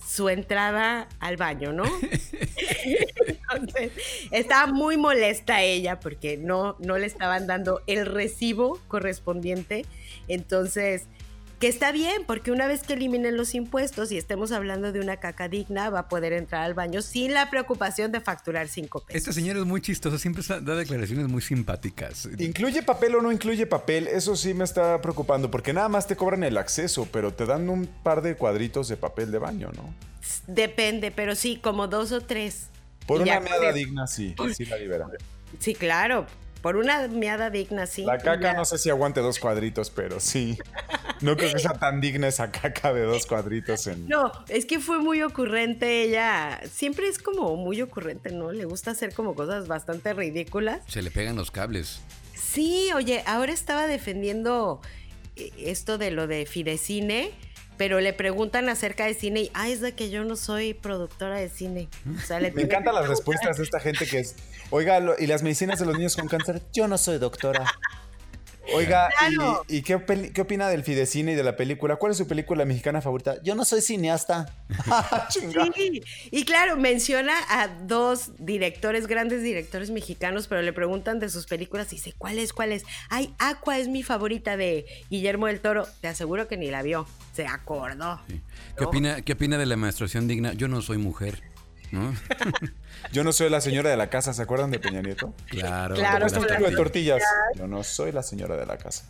su 0.06 0.28
entrada 0.28 1.08
al 1.20 1.36
baño, 1.36 1.72
¿no? 1.72 1.84
Entonces, 3.52 3.92
estaba 4.30 4.70
muy 4.72 4.96
molesta 4.96 5.62
ella 5.62 6.00
porque 6.00 6.36
no, 6.36 6.76
no 6.78 6.98
le 6.98 7.06
estaban 7.06 7.46
dando 7.46 7.82
el 7.86 8.06
recibo 8.06 8.80
correspondiente. 8.88 9.86
Entonces, 10.28 11.06
Que 11.58 11.68
está 11.68 11.92
bien, 11.92 12.24
porque 12.26 12.50
una 12.50 12.66
vez 12.66 12.82
que 12.82 12.94
eliminen 12.94 13.36
los 13.36 13.54
impuestos 13.54 14.12
y 14.12 14.18
estemos 14.18 14.52
hablando 14.52 14.92
de 14.92 15.00
una 15.00 15.18
caca 15.18 15.48
digna, 15.48 15.88
va 15.88 16.00
a 16.00 16.08
poder 16.08 16.32
entrar 16.32 16.62
al 16.62 16.74
baño 16.74 17.00
sin 17.00 17.32
la 17.32 17.48
preocupación 17.48 18.12
de 18.12 18.20
facturar 18.20 18.68
cinco 18.68 19.00
pesos. 19.00 19.16
Esta 19.16 19.32
señora 19.32 19.60
es 19.60 19.64
muy 19.64 19.80
chistosa, 19.80 20.18
siempre 20.18 20.42
da 20.46 20.74
declaraciones 20.74 21.28
muy 21.28 21.42
simpáticas. 21.42 22.28
¿Incluye 22.38 22.82
papel 22.82 23.14
o 23.14 23.22
no 23.22 23.32
incluye 23.32 23.66
papel? 23.66 24.08
Eso 24.08 24.36
sí 24.36 24.52
me 24.52 24.64
está 24.64 25.00
preocupando, 25.00 25.50
porque 25.50 25.72
nada 25.72 25.88
más 25.88 26.06
te 26.06 26.16
cobran 26.16 26.42
el 26.44 26.58
acceso, 26.58 27.08
pero 27.10 27.32
te 27.32 27.46
dan 27.46 27.68
un 27.68 27.86
par 27.86 28.22
de 28.22 28.36
cuadritos 28.36 28.88
de 28.88 28.96
papel 28.96 29.30
de 29.30 29.38
baño, 29.38 29.70
¿no? 29.76 29.94
Depende, 30.46 31.10
pero 31.10 31.34
sí, 31.34 31.58
como 31.62 31.86
dos 31.86 32.12
o 32.12 32.20
tres. 32.20 32.68
Por 33.06 33.20
Y 33.20 33.22
una 33.24 33.40
meada 33.40 33.72
digna, 33.72 34.06
sí, 34.06 34.34
sí 34.56 34.64
la 34.64 34.76
liberan. 34.76 35.10
Sí, 35.58 35.74
claro. 35.74 36.26
Por 36.62 36.76
una 36.76 37.06
meada 37.08 37.50
digna, 37.50 37.86
sí. 37.86 38.04
La 38.04 38.16
caca 38.16 38.40
ya. 38.40 38.54
no 38.54 38.64
sé 38.64 38.78
si 38.78 38.88
aguante 38.88 39.20
dos 39.20 39.38
cuadritos, 39.38 39.90
pero 39.90 40.18
sí. 40.18 40.56
No 41.20 41.36
creo 41.36 41.52
que 41.52 41.58
sea 41.58 41.72
tan 41.74 42.00
digna 42.00 42.28
esa 42.28 42.50
caca 42.50 42.92
de 42.92 43.02
dos 43.02 43.26
cuadritos 43.26 43.86
en... 43.86 44.06
No, 44.08 44.30
es 44.48 44.66
que 44.66 44.80
fue 44.80 44.98
muy 44.98 45.22
ocurrente 45.22 46.02
ella. 46.02 46.60
Siempre 46.70 47.08
es 47.08 47.18
como 47.18 47.56
muy 47.56 47.80
ocurrente, 47.82 48.30
¿no? 48.30 48.52
Le 48.52 48.64
gusta 48.64 48.90
hacer 48.92 49.14
como 49.14 49.34
cosas 49.34 49.66
bastante 49.68 50.12
ridículas. 50.14 50.80
Se 50.88 51.02
le 51.02 51.10
pegan 51.10 51.36
los 51.36 51.50
cables. 51.50 52.00
Sí, 52.34 52.90
oye, 52.94 53.22
ahora 53.26 53.52
estaba 53.52 53.86
defendiendo 53.86 54.80
eh, 55.36 55.50
esto 55.58 55.98
de 55.98 56.10
lo 56.10 56.26
de 56.26 56.46
Fidecine, 56.46 57.30
pero 57.76 58.00
le 58.00 58.12
preguntan 58.12 58.68
acerca 58.68 59.06
de 59.06 59.14
cine 59.14 59.40
y, 59.42 59.50
ah, 59.54 59.68
es 59.68 59.80
de 59.80 59.92
que 59.94 60.08
yo 60.10 60.24
no 60.24 60.36
soy 60.36 60.74
productora 60.74 61.36
de 61.38 61.48
cine. 61.48 61.88
O 62.16 62.20
sea, 62.20 62.38
le 62.38 62.52
Me 62.52 62.62
encantan 62.62 62.94
las 62.94 63.08
respuestas 63.08 63.56
de 63.56 63.64
esta 63.64 63.80
gente 63.80 64.06
que 64.06 64.20
es, 64.20 64.36
oiga, 64.70 65.00
lo- 65.00 65.18
¿y 65.18 65.26
las 65.26 65.42
medicinas 65.42 65.80
de 65.80 65.86
los 65.86 65.96
niños 65.96 66.14
con 66.16 66.28
cáncer? 66.28 66.62
Yo 66.72 66.86
no 66.86 66.98
soy 66.98 67.18
doctora. 67.18 67.64
Oiga, 68.72 69.10
¿y- 69.30 69.34
Claro. 69.34 69.64
¿y, 69.68 69.82
qué, 69.82 69.98
peli- 69.98 70.30
qué 70.32 70.40
opina 70.40 70.68
del 70.68 70.82
Fidecine 70.84 71.32
y 71.32 71.34
de 71.34 71.42
la 71.42 71.56
película? 71.56 71.96
¿Cuál 71.96 72.12
es 72.12 72.18
su 72.18 72.26
película 72.26 72.64
mexicana 72.64 73.00
favorita? 73.00 73.36
Yo 73.42 73.54
no 73.54 73.64
soy 73.64 73.82
cineasta. 73.82 74.46
Chinga. 75.28 75.66
Sí, 75.74 76.02
y 76.30 76.44
claro, 76.44 76.76
menciona 76.76 77.34
a 77.50 77.68
dos 77.68 78.32
directores, 78.38 79.06
grandes 79.06 79.42
directores 79.42 79.90
mexicanos, 79.90 80.48
pero 80.48 80.62
le 80.62 80.72
preguntan 80.72 81.18
de 81.20 81.28
sus 81.28 81.46
películas 81.46 81.92
y 81.92 81.96
dice, 81.96 82.14
¿cuál 82.16 82.38
es, 82.38 82.52
cuál 82.52 82.72
es? 82.72 82.84
Ay, 83.10 83.34
Aqua 83.38 83.78
es 83.78 83.88
mi 83.88 84.02
favorita 84.02 84.56
de 84.56 84.86
Guillermo 85.10 85.46
del 85.46 85.60
Toro. 85.60 85.86
Te 86.00 86.08
aseguro 86.08 86.48
que 86.48 86.56
ni 86.56 86.70
la 86.70 86.82
vio, 86.82 87.06
se 87.34 87.46
acordó. 87.46 88.20
Sí. 88.28 88.40
¿Qué, 88.76 88.82
No. 88.82 88.88
opina, 88.88 89.22
¿Qué 89.22 89.32
opina 89.34 89.58
de 89.58 89.66
la 89.66 89.76
menstruación 89.76 90.26
digna? 90.28 90.52
Yo 90.54 90.68
no 90.68 90.80
soy 90.82 90.98
mujer. 90.98 91.42
¿No? 91.94 92.14
Yo 93.12 93.24
no 93.24 93.32
soy 93.32 93.48
la 93.50 93.60
señora 93.60 93.90
de 93.90 93.96
la 93.96 94.10
casa, 94.10 94.32
¿se 94.34 94.42
acuerdan 94.42 94.70
de 94.70 94.78
Peña 94.78 95.00
Nieto? 95.02 95.32
Claro. 95.46 95.94
Claro, 95.94 96.26
con 96.28 96.44
kilo 96.44 96.68
de 96.70 96.76
tortillas. 96.76 97.22
Yo 97.56 97.66
no 97.66 97.82
soy 97.84 98.12
la 98.12 98.22
señora 98.22 98.56
de 98.56 98.66
la 98.66 98.76
casa. 98.76 99.04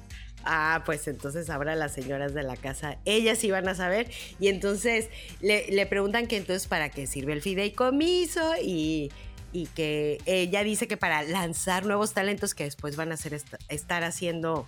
Ah, 0.45 0.83
pues 0.85 1.09
entonces 1.09 1.49
ahora 1.49 1.75
las 1.75 1.93
señoras 1.95 2.35
de 2.35 2.43
la 2.43 2.57
casa, 2.57 2.99
ellas 3.07 3.43
iban 3.45 3.67
a 3.67 3.75
saber. 3.75 4.11
Y 4.39 4.49
entonces 4.49 5.09
le, 5.41 5.67
le 5.69 5.87
preguntan 5.87 6.27
que 6.27 6.37
entonces 6.37 6.69
para 6.69 6.91
qué 6.91 7.07
sirve 7.07 7.33
el 7.33 7.41
fideicomiso 7.41 8.53
y, 8.63 9.11
y 9.55 9.67
que 9.69 10.19
ella 10.27 10.63
dice 10.63 10.87
que 10.87 10.99
para 10.99 11.23
lanzar 11.23 11.87
nuevos 11.87 12.13
talentos 12.13 12.55
que 12.55 12.65
después 12.65 12.97
van 12.97 13.11
a 13.11 13.15
hacer 13.15 13.33
est- 13.33 13.55
estar 13.69 14.05
haciendo 14.05 14.67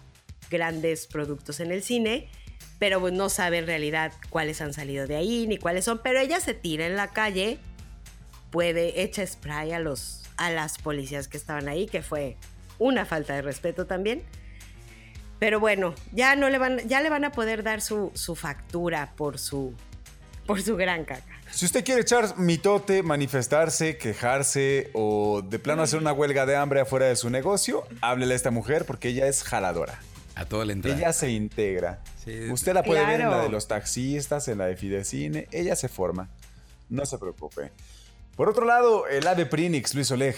grandes 0.51 1.07
productos 1.07 1.61
en 1.61 1.71
el 1.73 1.83
cine, 1.83 2.29
pero 2.79 2.99
pues 3.01 3.13
no 3.13 3.29
sabe 3.29 3.59
en 3.59 3.67
realidad 3.67 4.13
cuáles 4.31 4.61
han 4.63 4.73
salido 4.73 5.07
de 5.07 5.17
ahí 5.17 5.47
ni 5.47 5.59
cuáles 5.59 5.85
son. 5.85 6.01
Pero 6.03 6.21
ella 6.21 6.41
se 6.41 6.55
tira 6.55 6.87
en 6.87 6.97
la 6.97 7.09
calle, 7.09 7.59
puede, 8.51 9.03
echa 9.03 9.27
spray 9.27 9.73
a, 9.73 9.79
los, 9.79 10.25
a 10.37 10.51
las 10.51 10.79
policías 10.79 11.29
que 11.29 11.37
estaban 11.37 11.69
ahí, 11.69 11.87
que 11.87 12.03
fue 12.03 12.37
una 12.79 13.05
falta 13.05 13.35
de 13.35 13.43
respeto 13.43 13.87
también. 13.87 14.23
Pero 15.39 15.61
bueno, 15.61 15.95
ya 16.13 16.35
no 16.35 16.49
le 16.49 16.59
van, 16.59 16.79
ya 16.89 17.01
le 17.01 17.11
van 17.11 17.25
a 17.25 17.33
poder 17.33 17.63
dar 17.63 17.83
su, 17.83 18.11
su 18.15 18.35
factura 18.35 19.13
por 19.17 19.39
su, 19.39 19.75
por 20.47 20.63
su 20.63 20.77
gran 20.77 21.05
caca. 21.05 21.41
Si 21.51 21.67
usted 21.67 21.85
quiere 21.85 22.01
echar 22.01 22.39
mitote, 22.39 23.03
manifestarse, 23.03 23.99
quejarse 23.99 24.91
o 24.95 25.43
de 25.43 25.59
plano 25.59 25.83
hacer 25.83 25.99
una 26.01 26.13
huelga 26.13 26.47
de 26.47 26.57
hambre 26.57 26.81
afuera 26.81 27.07
de 27.07 27.17
su 27.17 27.31
negocio, 27.31 27.85
háblele 28.01 28.33
a 28.35 28.37
esta 28.37 28.51
mujer 28.51 28.85
porque 28.85 29.09
ella 29.09 29.27
es 29.27 29.43
jaladora. 29.43 30.01
A 30.35 30.45
toda 30.45 30.65
la 30.67 30.73
entrada. 30.73 30.97
Ella 30.97 31.13
se 31.13 31.31
integra. 31.31 32.03
Sí. 32.23 32.51
Usted 32.51 32.75
la 32.75 32.83
puede 32.83 33.05
ver 33.07 33.23
en 33.23 33.31
la 33.31 33.43
de 33.43 33.49
los 33.49 33.69
taxistas, 33.69 34.49
en 34.49 34.59
la 34.59 34.67
de 34.67 34.77
Fidecine. 34.77 35.49
Ella 35.51 35.77
se 35.77 35.89
forma. 35.89 36.29
No 36.91 37.07
se 37.07 37.17
preocupe. 37.19 37.73
Por 38.37 38.51
otro 38.51 38.67
lado, 38.67 39.07
el 39.07 39.27
ave 39.27 39.47
Prinix, 39.47 39.95
Luis 39.95 40.11
Oleg. 40.11 40.37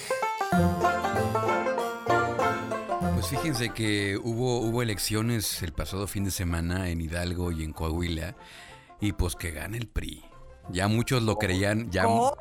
Pues 3.15 3.27
fíjense 3.27 3.71
que 3.71 4.17
hubo, 4.23 4.61
hubo 4.61 4.83
elecciones 4.83 5.61
el 5.65 5.73
pasado 5.73 6.07
fin 6.07 6.23
de 6.23 6.31
semana 6.31 6.91
en 6.91 7.01
Hidalgo 7.01 7.51
y 7.51 7.65
en 7.65 7.73
Coahuila. 7.73 8.37
Y 9.01 9.13
pues 9.13 9.35
que 9.35 9.51
gana 9.51 9.77
el 9.77 9.89
PRI. 9.89 10.25
Ya 10.71 10.87
muchos 10.87 11.25
lo 11.25 11.39
creían, 11.39 11.91
ya, 11.91 12.05
¿Cómo? 12.05 12.37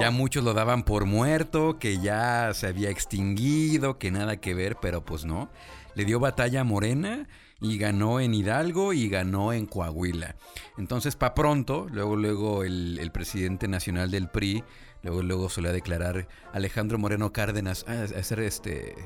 ya 0.00 0.10
muchos 0.10 0.42
lo 0.42 0.54
daban 0.54 0.84
por 0.84 1.04
muerto, 1.04 1.78
que 1.78 1.98
ya 1.98 2.54
se 2.54 2.68
había 2.68 2.88
extinguido, 2.88 3.98
que 3.98 4.10
nada 4.10 4.38
que 4.38 4.54
ver, 4.54 4.76
pero 4.80 5.04
pues 5.04 5.26
no. 5.26 5.50
Le 5.96 6.06
dio 6.06 6.18
batalla 6.18 6.62
a 6.62 6.64
Morena 6.64 7.28
y 7.60 7.78
ganó 7.78 8.20
en 8.20 8.34
Hidalgo 8.34 8.92
y 8.92 9.08
ganó 9.08 9.52
en 9.52 9.66
Coahuila. 9.66 10.36
Entonces, 10.76 11.16
pa' 11.16 11.34
pronto, 11.34 11.86
luego, 11.90 12.16
luego 12.16 12.64
el, 12.64 12.98
el 13.00 13.10
presidente 13.10 13.66
nacional 13.68 14.10
del 14.10 14.28
PRI, 14.28 14.64
luego, 15.02 15.22
luego 15.22 15.48
solía 15.48 15.72
declarar 15.72 16.28
Alejandro 16.52 16.98
Moreno 16.98 17.32
Cárdenas 17.32 17.84
a, 17.88 18.02
a 18.02 18.22
ser 18.22 18.40
este 18.40 18.90
eh, 18.90 18.96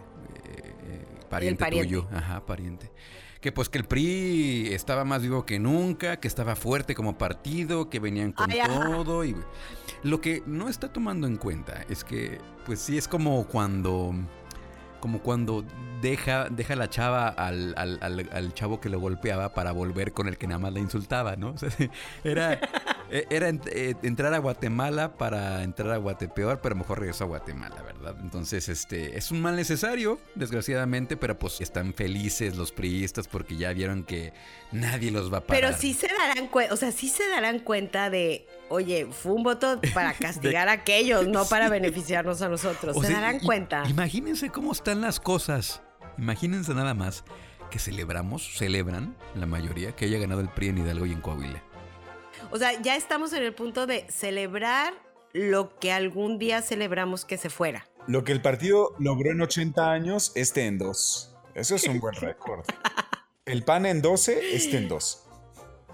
eh, 0.44 1.06
pariente, 1.30 1.60
pariente. 1.64 1.88
tuyo. 1.88 2.08
Ajá, 2.12 2.44
pariente. 2.44 2.92
Que 3.40 3.50
pues 3.50 3.68
que 3.68 3.78
el 3.78 3.84
PRI 3.84 4.68
estaba 4.72 5.04
más 5.04 5.22
vivo 5.22 5.44
que 5.44 5.58
nunca, 5.58 6.20
que 6.20 6.28
estaba 6.28 6.54
fuerte 6.54 6.94
como 6.94 7.18
partido, 7.18 7.90
que 7.90 7.98
venían 7.98 8.30
con 8.30 8.48
Ay, 8.52 8.60
todo. 8.64 9.24
Y 9.24 9.34
lo 10.04 10.20
que 10.20 10.44
no 10.46 10.68
está 10.68 10.92
tomando 10.92 11.26
en 11.26 11.38
cuenta 11.38 11.84
es 11.88 12.04
que, 12.04 12.38
pues 12.66 12.78
sí, 12.80 12.96
es 12.96 13.08
como 13.08 13.44
cuando. 13.48 14.14
Como 15.02 15.18
cuando 15.20 15.64
deja, 16.00 16.48
deja 16.48 16.76
la 16.76 16.88
chava 16.88 17.28
al, 17.28 17.74
al- 17.76 17.98
al- 18.00 18.28
al 18.32 18.54
chavo 18.54 18.80
que 18.80 18.88
lo 18.88 19.00
golpeaba 19.00 19.52
para 19.52 19.72
volver 19.72 20.12
con 20.12 20.28
el 20.28 20.38
que 20.38 20.46
nada 20.46 20.60
más 20.60 20.72
la 20.72 20.78
insultaba, 20.78 21.34
¿no? 21.36 21.50
O 21.54 21.58
sea, 21.58 21.68
era 22.24 22.52
eh, 23.10 23.26
era 23.28 23.48
eh, 23.50 23.94
entrar 24.02 24.32
a 24.32 24.38
Guatemala 24.38 25.14
para 25.18 25.64
entrar 25.64 25.90
a 25.92 25.96
Guatepeor, 25.96 26.60
pero 26.60 26.76
mejor 26.76 27.00
regresó 27.00 27.24
a 27.24 27.26
Guatemala, 27.26 27.82
¿verdad? 27.82 27.91
Entonces, 28.10 28.68
este, 28.68 29.16
es 29.16 29.30
un 29.30 29.40
mal 29.40 29.56
necesario, 29.56 30.20
desgraciadamente, 30.34 31.16
pero 31.16 31.38
pues 31.38 31.60
están 31.60 31.94
felices 31.94 32.56
los 32.56 32.72
priistas 32.72 33.28
porque 33.28 33.56
ya 33.56 33.72
vieron 33.72 34.04
que 34.04 34.32
nadie 34.70 35.10
los 35.10 35.32
va 35.32 35.38
a 35.38 35.40
parar. 35.46 35.62
Pero 35.62 35.76
sí 35.78 35.94
se 35.94 36.08
darán 36.08 36.48
cuenta, 36.48 36.74
o 36.74 36.76
sea, 36.76 36.92
sí 36.92 37.08
se 37.08 37.28
darán 37.28 37.60
cuenta 37.60 38.10
de, 38.10 38.46
oye, 38.68 39.06
fue 39.10 39.32
un 39.32 39.42
voto 39.42 39.80
para 39.94 40.12
castigar 40.18 40.68
a 40.68 40.72
aquellos, 40.72 41.26
no 41.28 41.44
para 41.46 41.68
beneficiarnos 41.68 42.42
a 42.42 42.48
nosotros. 42.48 42.96
O 42.96 43.00
se 43.00 43.08
sea, 43.08 43.20
darán 43.20 43.40
cuenta. 43.40 43.84
Imagínense 43.88 44.50
cómo 44.50 44.72
están 44.72 45.00
las 45.00 45.20
cosas. 45.20 45.82
Imagínense 46.18 46.74
nada 46.74 46.94
más 46.94 47.24
que 47.70 47.78
celebramos, 47.78 48.56
celebran 48.56 49.16
la 49.34 49.46
mayoría 49.46 49.96
que 49.96 50.04
haya 50.04 50.18
ganado 50.18 50.42
el 50.42 50.48
PRI 50.50 50.68
en 50.68 50.78
Hidalgo 50.78 51.06
y 51.06 51.12
en 51.12 51.20
Coahuila. 51.20 51.62
O 52.50 52.58
sea, 52.58 52.80
ya 52.82 52.96
estamos 52.96 53.32
en 53.32 53.42
el 53.42 53.54
punto 53.54 53.86
de 53.86 54.06
celebrar 54.10 54.92
lo 55.32 55.78
que 55.78 55.92
algún 55.92 56.38
día 56.38 56.60
celebramos 56.60 57.24
que 57.24 57.38
se 57.38 57.48
fuera. 57.48 57.86
Lo 58.08 58.24
que 58.24 58.32
el 58.32 58.42
partido 58.42 58.94
logró 58.98 59.30
en 59.30 59.40
80 59.40 59.92
años, 59.92 60.32
este 60.34 60.66
en 60.66 60.78
dos. 60.78 61.36
Eso 61.54 61.76
es 61.76 61.86
un 61.86 62.00
buen 62.00 62.14
récord. 62.14 62.64
El 63.44 63.64
PAN 63.64 63.86
en 63.86 64.02
12, 64.02 64.56
este 64.56 64.78
en 64.78 64.88
dos. 64.88 65.24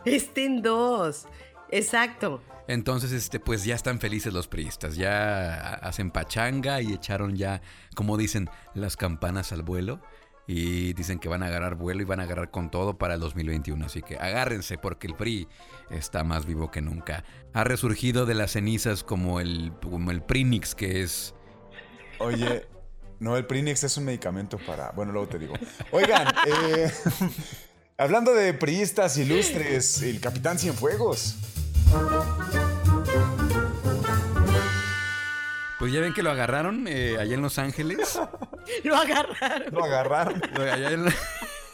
Este 0.04 0.44
en 0.44 0.62
dos. 0.62 1.26
Exacto. 1.70 2.42
Entonces, 2.66 3.12
este, 3.12 3.40
pues 3.40 3.64
ya 3.64 3.74
están 3.74 3.98
felices 4.00 4.32
los 4.32 4.48
priistas, 4.48 4.96
ya 4.96 5.54
hacen 5.74 6.10
pachanga 6.10 6.80
y 6.82 6.92
echaron 6.92 7.36
ya, 7.36 7.62
como 7.94 8.16
dicen, 8.16 8.50
las 8.74 8.96
campanas 8.96 9.52
al 9.52 9.62
vuelo. 9.62 10.00
Y 10.46 10.94
dicen 10.94 11.18
que 11.18 11.28
van 11.28 11.42
a 11.42 11.46
agarrar 11.48 11.74
vuelo 11.74 12.00
y 12.00 12.06
van 12.06 12.20
a 12.20 12.22
agarrar 12.22 12.50
con 12.50 12.70
todo 12.70 12.96
para 12.96 13.14
el 13.14 13.20
2021. 13.20 13.84
Así 13.84 14.00
que 14.00 14.16
agárrense 14.16 14.78
porque 14.78 15.06
el 15.06 15.14
PRI 15.14 15.46
está 15.90 16.24
más 16.24 16.46
vivo 16.46 16.70
que 16.70 16.80
nunca. 16.80 17.22
Ha 17.52 17.64
resurgido 17.64 18.24
de 18.24 18.34
las 18.34 18.52
cenizas 18.52 19.04
como 19.04 19.40
el, 19.40 19.72
como 19.82 20.10
el 20.10 20.22
Prinix, 20.22 20.74
que 20.74 21.02
es 21.02 21.34
Oye, 22.18 22.66
no, 23.20 23.37
el 23.37 23.46
Prinix 23.46 23.85
es 23.85 23.96
un 23.96 24.04
medicamento 24.04 24.59
para. 24.59 24.90
Bueno, 24.92 25.12
luego 25.12 25.28
te 25.28 25.38
digo. 25.38 25.54
Oigan, 25.92 26.26
eh, 26.46 26.92
hablando 27.98 28.33
de 28.35 28.54
priistas 28.54 29.16
ilustres, 29.16 30.02
el 30.02 30.20
Capitán 30.20 30.59
Cienfuegos. 30.59 31.37
Pues 35.78 35.92
ya 35.92 36.00
ven 36.00 36.12
que 36.12 36.24
lo 36.24 36.31
agarraron 36.31 36.87
eh, 36.88 37.16
allá 37.20 37.35
en 37.35 37.42
Los 37.42 37.59
Ángeles. 37.59 38.18
Lo 38.85 38.96
agarraron. 38.96 39.72
Lo 39.72 39.85
agarraron. 39.85 40.42
Allá 40.61 40.90
en- 40.90 41.04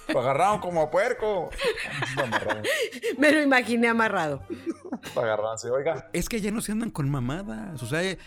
Lo 0.09 0.21
agarraron 0.21 0.61
como 0.61 0.91
puerco. 0.91 1.49
Lo 2.17 2.23
amarraron. 2.25 2.63
Me 3.19 3.33
lo 3.33 3.41
imaginé 3.43 3.89
amarrado. 3.89 4.43
Lo 5.15 5.23
agarraron, 5.23 5.59
sí. 5.59 5.69
Oigan. 5.69 6.05
Es 6.13 6.29
que 6.29 6.37
allá 6.37 6.51
no 6.51 6.61
se 6.61 6.73
andan 6.73 6.91
con 6.91 7.09
mamadas. 7.11 7.83
O 7.83 7.87
sea, 7.87 8.03
eh, 8.03 8.19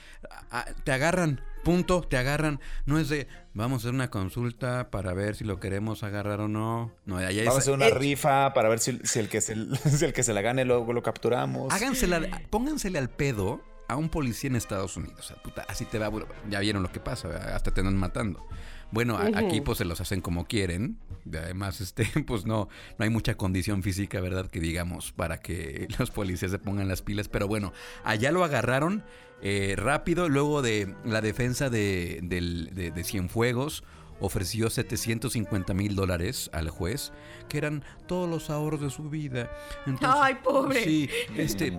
a- 0.50 0.62
a- 0.62 0.66
te 0.84 0.92
agarran 0.92 1.40
Punto, 1.68 2.00
te 2.02 2.16
agarran. 2.16 2.62
No 2.86 2.98
es 2.98 3.10
de, 3.10 3.28
vamos 3.54 3.80
a 3.84 3.88
hacer 3.88 3.94
una 3.94 4.10
consulta 4.10 4.90
para 4.90 5.14
ver 5.14 5.36
si 5.36 5.44
lo 5.44 5.60
queremos 5.60 6.02
agarrar 6.02 6.40
o 6.40 6.48
no. 6.48 6.94
No, 7.06 7.18
allá 7.18 7.42
Vamos 7.44 7.56
a 7.56 7.60
hacer 7.60 7.74
una 7.74 7.88
Eh, 7.88 7.94
rifa 7.94 8.54
para 8.54 8.70
ver 8.70 8.80
si, 8.80 8.98
si 9.04 9.20
el 9.20 9.28
que 9.28 9.42
se, 9.42 9.54
si 9.90 10.06
el 10.06 10.14
que 10.14 10.24
se 10.24 10.34
la 10.34 10.40
gane 10.40 10.64
luego 10.64 10.94
lo 10.94 11.04
capturamos. 11.04 11.74
hágansela, 11.74 12.22
póngansele 12.50 12.98
al 12.98 13.10
pedo 13.10 13.62
a 13.90 13.98
un 13.98 14.08
policía 14.08 14.50
en 14.50 14.56
Estados 14.56 14.96
Unidos. 14.96 15.20
O 15.20 15.24
sea, 15.24 15.44
puta, 15.44 15.66
así 15.68 15.84
te 15.84 16.00
va. 16.00 16.10
Ya 16.50 16.62
vieron 16.62 16.84
lo 16.84 16.90
que 16.92 17.02
pasa, 17.02 17.28
¿verdad? 17.28 17.54
hasta 17.54 17.72
te 17.72 17.82
andan 17.82 17.98
matando. 17.98 18.48
Bueno, 18.92 19.18
aquí 19.18 19.62
pues 19.62 19.78
se 19.80 19.86
los 19.86 20.00
hacen 20.02 20.22
como 20.22 20.46
quieren. 20.46 20.98
Además, 21.34 21.82
este, 21.82 22.06
pues 22.26 22.46
no, 22.46 22.70
no 22.98 23.04
hay 23.04 23.10
mucha 23.10 23.36
condición 23.36 23.84
física, 23.84 24.22
¿verdad? 24.22 24.50
Que 24.50 24.60
digamos, 24.60 25.12
para 25.12 25.40
que 25.40 25.88
los 26.00 26.12
policías 26.12 26.52
se 26.52 26.60
pongan 26.60 26.88
las 26.88 27.02
pilas. 27.02 27.28
Pero 27.28 27.48
bueno, 27.48 27.74
allá 28.04 28.32
lo 28.32 28.44
agarraron 28.44 29.04
eh, 29.42 29.76
rápido. 29.78 30.30
Luego 30.30 30.62
de 30.62 30.94
la 31.06 31.22
defensa 31.22 31.70
de, 31.70 32.20
del- 32.24 32.72
de, 32.74 32.92
de 32.92 33.04
Cienfuegos 33.04 33.84
ofreció 34.20 34.70
750 34.70 35.74
mil 35.74 35.96
dólares 35.96 36.50
al 36.54 36.70
juez, 36.70 37.12
que 37.50 37.58
eran 37.58 37.84
todos 38.08 38.30
los 38.30 38.50
ahorros 38.50 38.82
de 38.82 38.90
su 38.90 39.10
vida. 39.10 39.52
Entonces, 39.86 40.20
Ay, 40.22 40.36
pobre. 40.44 40.84
Sí, 40.84 41.10
este, 41.36 41.78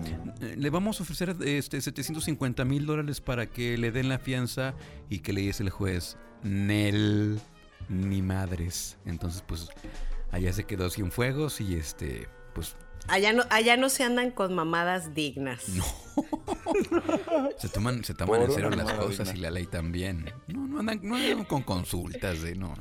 le 0.55 0.69
vamos 0.69 0.99
a 0.99 1.03
ofrecer 1.03 1.35
este, 1.43 1.81
750 1.81 2.65
mil 2.65 2.85
dólares 2.85 3.21
para 3.21 3.47
que 3.47 3.77
le 3.77 3.91
den 3.91 4.09
la 4.09 4.19
fianza 4.19 4.73
y 5.09 5.19
que 5.19 5.33
le 5.33 5.41
dice 5.41 5.63
el 5.63 5.69
juez, 5.69 6.17
Nel, 6.43 7.39
ni 7.89 8.21
madres. 8.21 8.97
Entonces, 9.05 9.43
pues, 9.45 9.69
allá 10.31 10.53
se 10.53 10.65
quedó 10.65 10.89
sin 10.89 11.11
fuegos 11.11 11.59
y 11.61 11.75
este, 11.75 12.27
pues, 12.53 12.75
Allá 13.07 13.33
no, 13.33 13.43
allá 13.49 13.77
no 13.77 13.89
se 13.89 14.03
andan 14.03 14.31
con 14.31 14.53
mamadas 14.53 15.13
dignas. 15.13 15.63
se 17.57 17.69
toman, 17.69 18.03
se 18.03 18.13
toman 18.13 18.43
en 18.43 18.51
serio 18.51 18.69
las 18.69 18.93
cosas 18.93 19.27
digna. 19.27 19.39
y 19.39 19.41
la 19.41 19.51
ley 19.51 19.65
también. 19.65 20.31
No, 20.47 20.67
no 20.67 20.79
andan, 20.79 20.99
no 21.01 21.15
andan 21.15 21.45
con 21.45 21.63
consultas 21.63 22.41
de 22.41 22.55
no. 22.55 22.75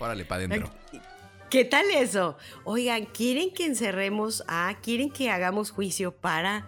Órale, 0.00 0.24
para 0.24 0.44
adentro. 0.44 0.70
¿Qué 1.50 1.64
tal 1.64 1.86
eso? 1.92 2.36
Oigan, 2.64 3.06
¿quieren 3.06 3.54
que 3.54 3.64
encerremos 3.64 4.42
a, 4.48 4.76
quieren 4.82 5.10
que 5.10 5.30
hagamos 5.30 5.70
juicio 5.70 6.12
para... 6.12 6.66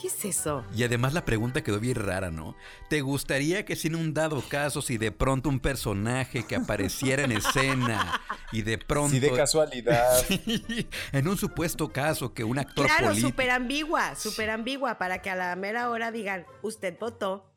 ¿Qué 0.00 0.06
es 0.06 0.24
eso? 0.24 0.64
Y 0.76 0.84
además 0.84 1.12
la 1.12 1.24
pregunta 1.24 1.62
quedó 1.64 1.80
bien 1.80 1.96
rara, 1.96 2.30
¿no? 2.30 2.54
¿Te 2.88 3.00
gustaría 3.00 3.64
que 3.64 3.74
sin 3.74 3.96
un 3.96 4.14
dado 4.14 4.40
caso, 4.48 4.80
si 4.80 4.96
de 4.96 5.10
pronto 5.10 5.48
un 5.48 5.58
personaje 5.58 6.44
que 6.44 6.54
apareciera 6.54 7.24
en 7.24 7.32
escena 7.32 8.20
y 8.52 8.62
de 8.62 8.78
pronto... 8.78 9.10
Si 9.10 9.18
de 9.18 9.32
casualidad. 9.32 10.24
en 11.12 11.26
un 11.26 11.36
supuesto 11.36 11.92
caso 11.92 12.32
que 12.32 12.44
un 12.44 12.60
actor 12.60 12.86
Claro, 12.86 13.08
político... 13.08 13.28
súper 13.28 13.50
ambigua, 13.50 14.14
súper 14.14 14.50
ambigua, 14.50 14.98
para 14.98 15.20
que 15.20 15.30
a 15.30 15.34
la 15.36 15.56
mera 15.56 15.90
hora 15.90 16.12
digan, 16.12 16.46
usted 16.62 16.96
votó. 16.98 17.52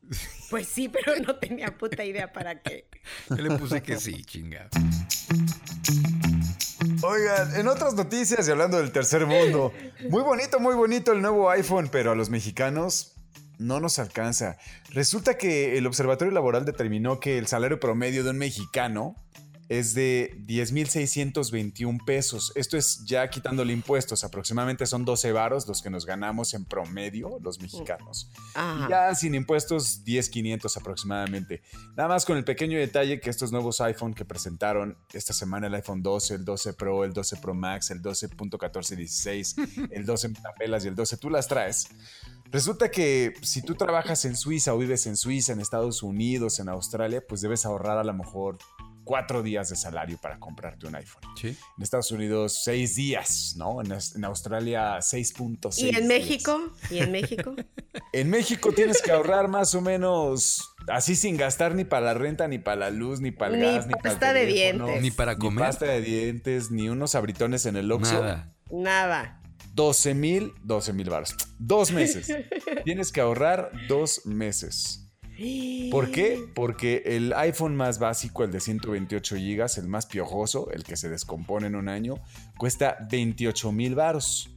Pues 0.50 0.68
sí, 0.68 0.90
pero 0.90 1.16
no 1.20 1.36
tenía 1.36 1.78
puta 1.78 2.04
idea 2.04 2.34
para 2.34 2.60
qué. 2.62 2.88
Yo 3.30 3.36
le 3.36 3.56
puse 3.58 3.84
que 3.84 3.98
sí, 3.98 4.26
chinga. 4.26 4.68
Oigan, 7.04 7.56
en 7.56 7.68
otras 7.68 7.94
noticias 7.96 8.48
y 8.48 8.52
hablando 8.52 8.78
del 8.78 8.92
tercer 8.92 9.26
mundo, 9.26 9.74
muy 10.10 10.22
bonito, 10.22 10.60
muy 10.60 10.76
bonito 10.76 11.12
el 11.12 11.22
nuevo 11.22 11.50
iPhone, 11.50 11.90
pero 11.92 12.12
a 12.12 12.16
los 12.16 12.30
mexicanos 12.30 13.14
no 13.58 13.80
nos 13.80 14.00
alcanza. 14.00 14.58
Resulta 14.90 15.38
que 15.38 15.78
el 15.78 15.88
Observatorio 15.88 16.34
Laboral 16.34 16.66
determinó 16.66 17.20
que 17.20 17.38
el 17.38 17.48
salario 17.48 17.80
promedio 17.80 18.24
de 18.24 18.32
un 18.32 18.38
mexicano 18.38 19.16
es 19.72 19.94
de 19.94 20.36
10.621 20.48 22.04
pesos. 22.04 22.52
Esto 22.56 22.76
es 22.76 23.06
ya 23.06 23.30
quitándole 23.30 23.72
impuestos. 23.72 24.26
Aproximadamente 24.26 24.86
son 24.86 25.06
12 25.06 25.32
varos 25.32 25.66
los 25.66 25.82
que 25.82 25.90
nos 25.90 26.06
ganamos 26.06 26.54
en 26.54 26.66
promedio 26.66 27.40
los 27.42 27.62
mexicanos. 27.62 28.30
Ajá. 28.54 28.90
Ya 28.90 29.16
sin 29.16 29.34
impuestos, 29.34 30.04
10,500 30.04 30.76
aproximadamente. 30.76 31.62
Nada 31.96 32.10
más 32.10 32.26
con 32.26 32.36
el 32.36 32.44
pequeño 32.44 32.78
detalle 32.78 33.22
que 33.22 33.30
estos 33.30 33.54
nuevos 33.54 33.80
iPhone 33.80 34.14
que 34.14 34.26
presentaron 34.26 34.98
esta 35.14 35.32
semana, 35.32 35.68
el 35.68 35.76
iPhone 35.76 36.04
12, 36.04 36.36
el 36.36 36.44
12 36.44 36.74
Pro, 36.74 37.06
el 37.06 37.14
12 37.14 37.38
Pro 37.38 37.54
Max, 37.54 37.92
el 37.92 38.02
12.1416, 38.02 39.88
el 39.92 40.06
12 40.06 40.30
tapelas 40.34 40.84
y 40.84 40.90
el 40.90 40.96
12, 40.96 41.16
tú 41.16 41.30
las 41.30 41.48
traes. 41.48 41.88
Resulta 42.52 42.92
que 42.92 43.34
si 43.42 43.62
tú 43.62 43.76
trabajas 43.76 44.26
en 44.26 44.36
Suiza 44.36 44.74
o 44.74 44.78
vives 44.78 45.08
en 45.08 45.16
Suiza, 45.16 45.54
en 45.54 45.62
Estados 45.62 46.04
Unidos, 46.04 46.60
en 46.60 46.68
Australia, 46.68 47.24
pues 47.26 47.40
debes 47.40 47.66
ahorrar 47.66 47.98
a 47.98 48.04
lo 48.04 48.14
mejor 48.14 48.58
cuatro 49.12 49.44
días 49.44 49.68
de 49.68 49.76
salario 49.76 50.18
para 50.18 50.40
comprarte 50.40 50.88
un 50.88 50.96
iPhone. 50.96 51.22
Sí. 51.36 51.50
En 51.50 51.84
Estados 51.84 52.12
Unidos, 52.12 52.62
seis 52.64 52.96
días, 52.96 53.56
¿no? 53.58 53.82
En, 53.82 53.92
en 53.92 54.24
Australia, 54.24 55.00
6.6 55.00 55.80
¿Y 55.80 55.90
en 55.90 55.96
días. 55.96 56.04
México? 56.08 56.62
¿Y 56.90 57.00
en 57.00 57.12
México? 57.12 57.54
En 58.14 58.30
México 58.30 58.72
tienes 58.72 59.02
que 59.02 59.12
ahorrar 59.12 59.50
más 59.50 59.76
o 59.76 59.82
menos 59.82 60.74
así 60.88 61.18
sin 61.18 61.36
gastar 61.36 61.76
ni 61.76 61.84
para 61.84 62.06
la 62.06 62.14
renta, 62.14 62.48
ni 62.48 62.58
para 62.58 62.78
la 62.78 62.90
luz, 62.90 63.20
ni 63.20 63.32
para 63.32 63.54
el 63.54 63.60
Ni 63.60 63.66
gas, 63.66 63.86
ni 63.88 63.94
para 63.96 64.14
el 64.14 64.20
pasta 64.20 64.34
de 64.34 64.46
teléfono, 64.46 64.86
dientes. 64.86 65.02
Ni 65.02 65.12
para 65.12 65.34
ni 65.34 65.40
comer. 65.40 65.66
pasta 65.66 65.86
de 65.88 66.02
dientes, 66.02 66.72
ni 66.72 66.88
unos 66.88 67.16
abritones 67.16 67.66
en 67.66 67.76
el 67.76 67.92
Oxxo. 67.92 68.22
Nada. 68.22 68.54
Nada. 68.72 69.42
12 69.74 70.14
mil, 70.14 70.54
12 70.64 70.94
mil 70.94 71.10
baros. 71.10 71.36
Dos 71.60 71.92
meses. 71.92 72.34
tienes 72.86 73.12
que 73.12 73.20
ahorrar 73.20 73.72
dos 73.90 74.26
meses. 74.26 75.11
¿Por 75.92 76.12
qué? 76.12 76.40
Porque 76.54 77.04
el 77.06 77.34
iPhone 77.34 77.76
más 77.76 78.00
básico, 78.00 78.44
el 78.44 78.52
de 78.52 78.60
128 78.60 79.36
gigas, 79.36 79.78
el 79.78 79.88
más 79.88 80.06
piojoso, 80.06 80.72
el 80.72 80.84
que 80.84 80.96
se 80.96 81.10
descompone 81.10 81.68
en 81.68 81.76
un 81.76 81.90
año, 81.90 82.16
cuesta 82.58 82.98
28 83.10 83.72
mil 83.72 83.96
varos. 83.96 84.50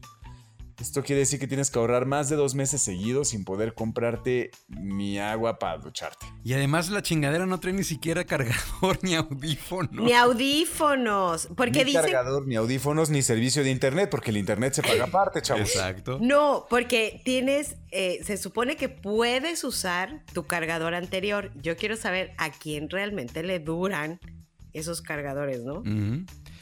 Esto 0.81 1.03
quiere 1.03 1.21
decir 1.21 1.39
que 1.39 1.47
tienes 1.47 1.71
que 1.71 1.79
ahorrar 1.79 2.05
más 2.07 2.29
de 2.29 2.37
dos 2.37 2.55
meses 2.55 2.83
seguidos 2.83 3.29
sin 3.29 3.45
poder 3.45 3.75
comprarte 3.75 4.51
ni 4.69 5.19
agua 5.19 5.59
para 5.59 5.79
ducharte. 5.79 6.27
Y 6.43 6.53
además 6.55 6.91
la 6.91 7.03
chingadera 7.03 7.47
no 7.47 7.61
trae 7.61 7.73
ni 7.73 7.85
siquiera 7.85 8.25
cargador 8.25 8.99
ni 9.03 9.15
audífono. 9.15 10.03
Ni 10.05 10.13
audífonos. 10.13 11.49
Porque 11.57 11.85
ni 11.85 11.93
cargador, 11.93 12.47
ni 12.47 12.57
audífonos, 12.57 13.11
ni 13.11 13.23
servicio 13.23 13.63
de 13.63 13.71
internet, 13.71 14.09
porque 14.11 14.31
el 14.31 14.37
internet 14.37 14.75
se 14.75 14.83
paga 14.83 15.05
aparte, 15.05 15.41
chavos. 15.43 15.63
Exacto. 15.69 16.19
No, 16.21 16.67
porque 16.69 17.21
tienes. 17.25 17.77
eh, 17.91 18.21
se 18.25 18.37
supone 18.37 18.77
que 18.77 18.89
puedes 18.89 19.63
usar 19.65 20.25
tu 20.33 20.47
cargador 20.47 20.95
anterior. 20.95 21.53
Yo 21.63 21.77
quiero 21.77 21.97
saber 21.97 22.33
a 22.39 22.51
quién 22.51 22.91
realmente 22.91 23.43
le 23.43 23.61
duran 23.61 24.19
esos 24.73 25.01
cargadores, 25.03 25.63
¿no? 25.63 25.83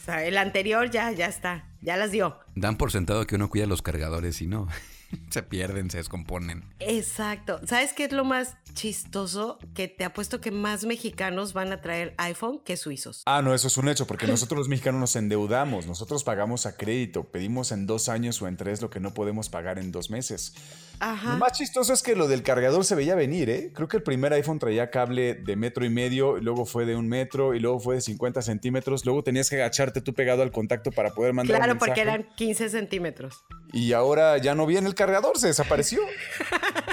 El 0.08 0.38
anterior 0.38 0.90
ya, 0.90 1.10
ya 1.12 1.26
está. 1.26 1.64
Ya 1.80 1.96
las 1.96 2.10
dio. 2.10 2.38
Dan 2.54 2.76
por 2.76 2.92
sentado 2.92 3.26
que 3.26 3.34
uno 3.34 3.48
cuida 3.48 3.66
los 3.66 3.82
cargadores 3.82 4.40
y 4.40 4.46
no. 4.46 4.68
se 5.30 5.42
pierden, 5.42 5.90
se 5.90 5.98
descomponen. 5.98 6.64
Exacto. 6.80 7.60
¿Sabes 7.66 7.92
qué 7.92 8.04
es 8.04 8.12
lo 8.12 8.24
más 8.24 8.56
chistoso? 8.74 9.58
Que 9.74 9.88
te 9.88 10.04
apuesto 10.04 10.40
que 10.40 10.50
más 10.50 10.84
mexicanos 10.84 11.52
van 11.52 11.72
a 11.72 11.80
traer 11.80 12.14
iPhone 12.18 12.60
que 12.64 12.76
suizos. 12.76 13.22
Ah, 13.26 13.42
no, 13.42 13.54
eso 13.54 13.68
es 13.68 13.76
un 13.76 13.88
hecho, 13.88 14.06
porque 14.06 14.26
nosotros 14.28 14.58
los 14.58 14.68
mexicanos 14.68 15.00
nos 15.00 15.16
endeudamos, 15.16 15.86
nosotros 15.86 16.24
pagamos 16.24 16.66
a 16.66 16.76
crédito, 16.76 17.24
pedimos 17.24 17.72
en 17.72 17.86
dos 17.86 18.08
años 18.08 18.40
o 18.42 18.48
en 18.48 18.56
tres 18.56 18.82
lo 18.82 18.90
que 18.90 19.00
no 19.00 19.14
podemos 19.14 19.48
pagar 19.48 19.78
en 19.78 19.92
dos 19.92 20.10
meses. 20.10 20.54
Lo 21.00 21.06
Ajá. 21.08 21.36
más 21.36 21.52
chistoso 21.52 21.92
es 21.92 22.02
que 22.02 22.14
lo 22.14 22.28
del 22.28 22.42
cargador 22.44 22.84
se 22.84 22.94
veía 22.94 23.14
venir, 23.16 23.50
¿eh? 23.50 23.72
Creo 23.74 23.88
que 23.88 23.96
el 23.96 24.02
primer 24.04 24.32
iPhone 24.34 24.58
traía 24.60 24.90
cable 24.90 25.34
de 25.34 25.56
metro 25.56 25.84
y 25.84 25.90
medio, 25.90 26.38
y 26.38 26.42
luego 26.42 26.64
fue 26.64 26.86
de 26.86 26.94
un 26.94 27.08
metro, 27.08 27.54
y 27.54 27.60
luego 27.60 27.80
fue 27.80 27.96
de 27.96 28.00
50 28.02 28.40
centímetros, 28.42 29.04
luego 29.04 29.24
tenías 29.24 29.50
que 29.50 29.56
agacharte 29.56 30.00
tú 30.00 30.14
pegado 30.14 30.42
al 30.42 30.52
contacto 30.52 30.92
para 30.92 31.10
poder 31.10 31.32
mandar 31.32 31.56
un 31.56 31.64
Claro, 31.64 31.78
porque 31.78 32.04
mensaje. 32.04 32.20
eran 32.22 32.36
15 32.36 32.68
centímetros. 32.68 33.44
Y 33.72 33.94
ahora 33.94 34.38
ya 34.38 34.54
no 34.54 34.64
viene 34.66 34.86
el 34.86 34.94
cargador, 35.06 35.38
se 35.38 35.48
desapareció. 35.48 36.00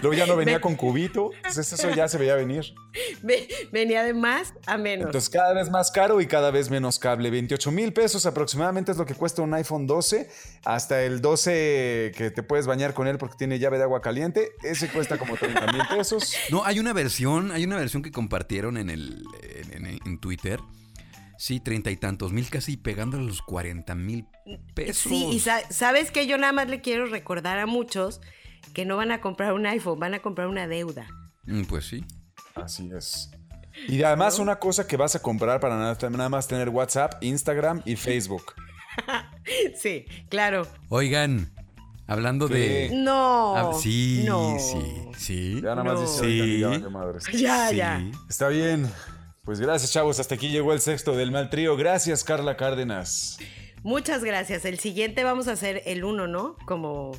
Luego 0.02 0.14
ya 0.18 0.26
no 0.26 0.36
venía 0.36 0.60
con 0.62 0.76
cubito, 0.76 1.32
entonces 1.36 1.74
eso 1.74 1.90
ya 1.92 2.08
se 2.08 2.18
veía 2.18 2.36
venir. 2.36 2.74
Ve- 3.22 3.48
Venía 3.72 4.04
de 4.04 4.14
más 4.14 4.54
a 4.66 4.78
menos. 4.78 5.08
Entonces 5.08 5.30
cada 5.30 5.54
vez 5.54 5.70
más 5.70 5.92
caro 5.92 6.22
y 6.22 6.26
cada 6.28 6.50
vez 6.52 6.70
menos 6.70 6.98
cable. 6.98 7.30
28 7.30 7.72
mil 7.72 7.94
pesos 7.94 8.26
aproximadamente 8.26 8.92
es 8.92 8.98
lo 8.98 9.06
que 9.06 9.14
cuesta 9.14 9.42
un 9.42 9.54
iPhone 9.54 9.86
12. 9.86 10.30
Hasta 10.66 11.04
el 11.04 11.22
12 11.22 12.12
que 12.18 12.32
te 12.34 12.42
puedes 12.44 12.66
bañar 12.66 12.94
con 12.94 13.08
él 13.08 13.18
porque 13.18 13.36
tiene 13.38 13.60
llave 13.60 13.78
de 13.78 13.84
agua 13.84 14.02
caliente. 14.02 14.54
Ese 14.64 14.88
cuesta 14.90 15.18
como 15.18 15.36
30 15.38 15.72
mil 15.72 15.82
pesos. 15.88 16.34
No, 16.50 16.66
hay 16.66 16.80
una 16.80 16.94
versión, 16.94 17.52
hay 17.52 17.64
una 17.64 17.78
versión 17.78 18.02
que 18.02 18.12
compartieron 18.12 18.78
en 18.78 18.90
el 18.90 19.24
en, 19.72 19.86
en- 19.86 20.00
en 20.06 20.20
Twitter. 20.20 20.60
Sí, 21.42 21.62
treinta 21.62 21.90
y 21.90 21.96
tantos 21.96 22.34
mil, 22.34 22.50
casi 22.50 22.76
pegando 22.76 23.16
a 23.18 23.22
los 23.22 23.42
cuarenta 23.42 23.96
mil 23.96 24.26
pesos. 24.76 25.10
Sí, 25.10 25.26
y 25.32 25.40
sa- 25.40 25.62
sabes 25.72 26.12
que 26.12 26.28
yo 26.28 26.38
nada 26.38 26.52
más 26.52 26.68
le 26.68 26.82
quiero 26.82 27.06
recordar 27.06 27.58
a 27.60 27.66
muchos 27.66 28.20
que 28.74 28.84
no 28.84 28.98
van 28.98 29.12
a 29.12 29.22
comprar 29.22 29.54
un 29.54 29.66
iPhone, 29.66 30.00
van 30.00 30.14
a 30.14 30.20
comprar 30.20 30.48
una 30.48 30.68
deuda. 30.68 31.08
Mm, 31.46 31.64
Pues 31.64 31.86
sí. 31.88 32.04
Así 32.56 32.92
es. 32.94 33.32
Y 33.88 34.04
además 34.04 34.38
una 34.40 34.58
cosa 34.60 34.86
que 34.86 34.98
vas 34.98 35.16
a 35.16 35.22
comprar 35.22 35.62
para 35.62 35.78
nada, 35.78 35.98
nada 36.10 36.28
más 36.28 36.46
tener 36.50 36.68
WhatsApp, 36.68 37.24
Instagram 37.24 37.82
y 37.86 37.96
Facebook. 37.96 38.54
Sí, 39.78 40.06
claro. 40.30 40.68
Oigan, 40.90 41.52
hablando 42.06 42.48
Sí. 42.50 42.54
de. 42.56 42.90
No. 42.94 43.56
Ah, 43.56 43.72
sí, 43.80 44.24
no. 44.28 44.58
sí, 44.60 44.78
sí. 45.18 45.56
Ya 45.62 45.70
nada 45.76 45.84
más 45.86 45.94
No. 45.94 46.02
dice, 46.02 46.20
Sí. 46.26 46.42
"Oigan, 46.64 46.82
ya 46.82 46.90
madres". 46.90 47.26
Ya, 47.34 47.70
sí. 47.70 47.76
ya. 47.78 48.04
Está 48.30 48.50
bien. 48.50 48.92
Pues 49.50 49.60
gracias, 49.60 49.92
chavos. 49.92 50.20
Hasta 50.20 50.36
aquí 50.36 50.50
llegó 50.50 50.74
el 50.74 50.80
sexto 50.80 51.16
del 51.16 51.32
mal 51.32 51.50
trío. 51.50 51.76
Gracias, 51.76 52.24
Carla 52.24 52.56
Cárdenas. 52.56 53.40
Muchas 53.82 54.24
gracias. 54.24 54.64
El 54.64 54.78
siguiente 54.78 55.24
vamos 55.24 55.48
a 55.48 55.54
hacer 55.54 55.82
el 55.88 56.04
uno, 56.04 56.28
¿no? 56.28 56.56
Como, 56.68 57.14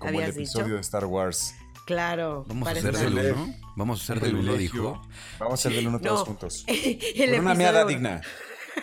Como 0.00 0.08
el 0.10 0.16
habías 0.16 0.30
episodio 0.30 0.64
dicho. 0.64 0.74
de 0.74 0.80
Star 0.80 1.04
Wars. 1.04 1.54
Claro. 1.86 2.44
Vamos 2.48 2.66
a 2.66 2.72
hacer 2.72 2.92
del 2.92 3.12
uno. 3.36 3.54
Vamos 3.76 4.00
a 4.00 4.02
hacer 4.02 4.20
del 4.20 4.34
uno, 4.34 4.54
dijo. 4.54 5.00
Vamos 5.38 5.52
a 5.52 5.68
hacer 5.68 5.74
del 5.74 5.86
uno 5.86 6.00
todos 6.00 6.18
No. 6.18 6.24
juntos. 6.24 6.64
El 6.68 6.74
Por 6.74 7.38
una 7.38 7.52
episodio 7.52 7.54
meada 7.54 7.78
uno. 7.82 7.88
digna. 7.88 8.20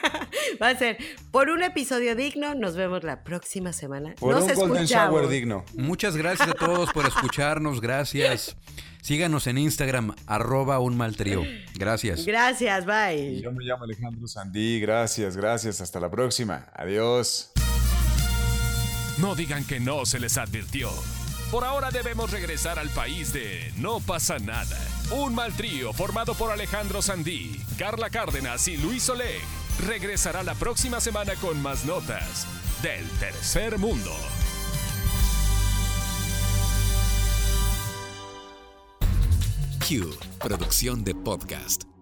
Va 0.61 0.69
a 0.69 0.77
ser 0.77 0.97
por 1.29 1.49
un 1.49 1.61
episodio 1.61 2.15
digno. 2.15 2.55
Nos 2.55 2.77
vemos 2.77 3.03
la 3.03 3.25
próxima 3.25 3.73
semana. 3.73 4.15
Por 4.17 4.33
Nos 4.33 4.45
un 4.45 4.55
golden 4.55 4.85
shower 4.85 5.27
digno. 5.27 5.65
Muchas 5.73 6.15
gracias 6.15 6.47
a 6.47 6.53
todos 6.53 6.93
por 6.93 7.05
escucharnos. 7.05 7.81
Gracias. 7.81 8.55
Síganos 9.03 9.47
en 9.47 9.57
Instagram, 9.57 10.15
arroba 10.27 10.79
un 10.79 10.95
mal 10.95 11.17
trío. 11.17 11.43
Gracias. 11.75 12.25
Gracias, 12.25 12.85
bye. 12.85 13.41
Yo 13.41 13.51
me 13.51 13.65
llamo 13.65 13.83
Alejandro 13.83 14.25
Sandí. 14.29 14.79
Gracias, 14.79 15.35
gracias. 15.35 15.81
Hasta 15.81 15.99
la 15.99 16.09
próxima. 16.09 16.69
Adiós. 16.73 17.51
No 19.17 19.35
digan 19.35 19.65
que 19.65 19.81
no 19.81 20.05
se 20.05 20.21
les 20.21 20.37
advirtió. 20.37 20.89
Por 21.51 21.65
ahora 21.65 21.91
debemos 21.91 22.31
regresar 22.31 22.79
al 22.79 22.89
país 22.89 23.33
de 23.33 23.73
No 23.75 23.99
pasa 23.99 24.39
nada. 24.39 24.79
Un 25.11 25.35
mal 25.35 25.51
trío 25.51 25.91
formado 25.91 26.33
por 26.33 26.51
Alejandro 26.51 27.01
Sandí, 27.01 27.61
Carla 27.77 28.09
Cárdenas 28.09 28.67
y 28.69 28.77
Luis 28.77 29.07
Oleg 29.09 29.41
regresará 29.85 30.43
la 30.43 30.55
próxima 30.55 31.01
semana 31.01 31.33
con 31.35 31.61
más 31.61 31.83
notas 31.83 32.47
del 32.81 33.05
tercer 33.19 33.77
mundo. 33.77 34.11
Q, 39.83 40.09
producción 40.39 41.03
de 41.03 41.13
podcast. 41.13 41.92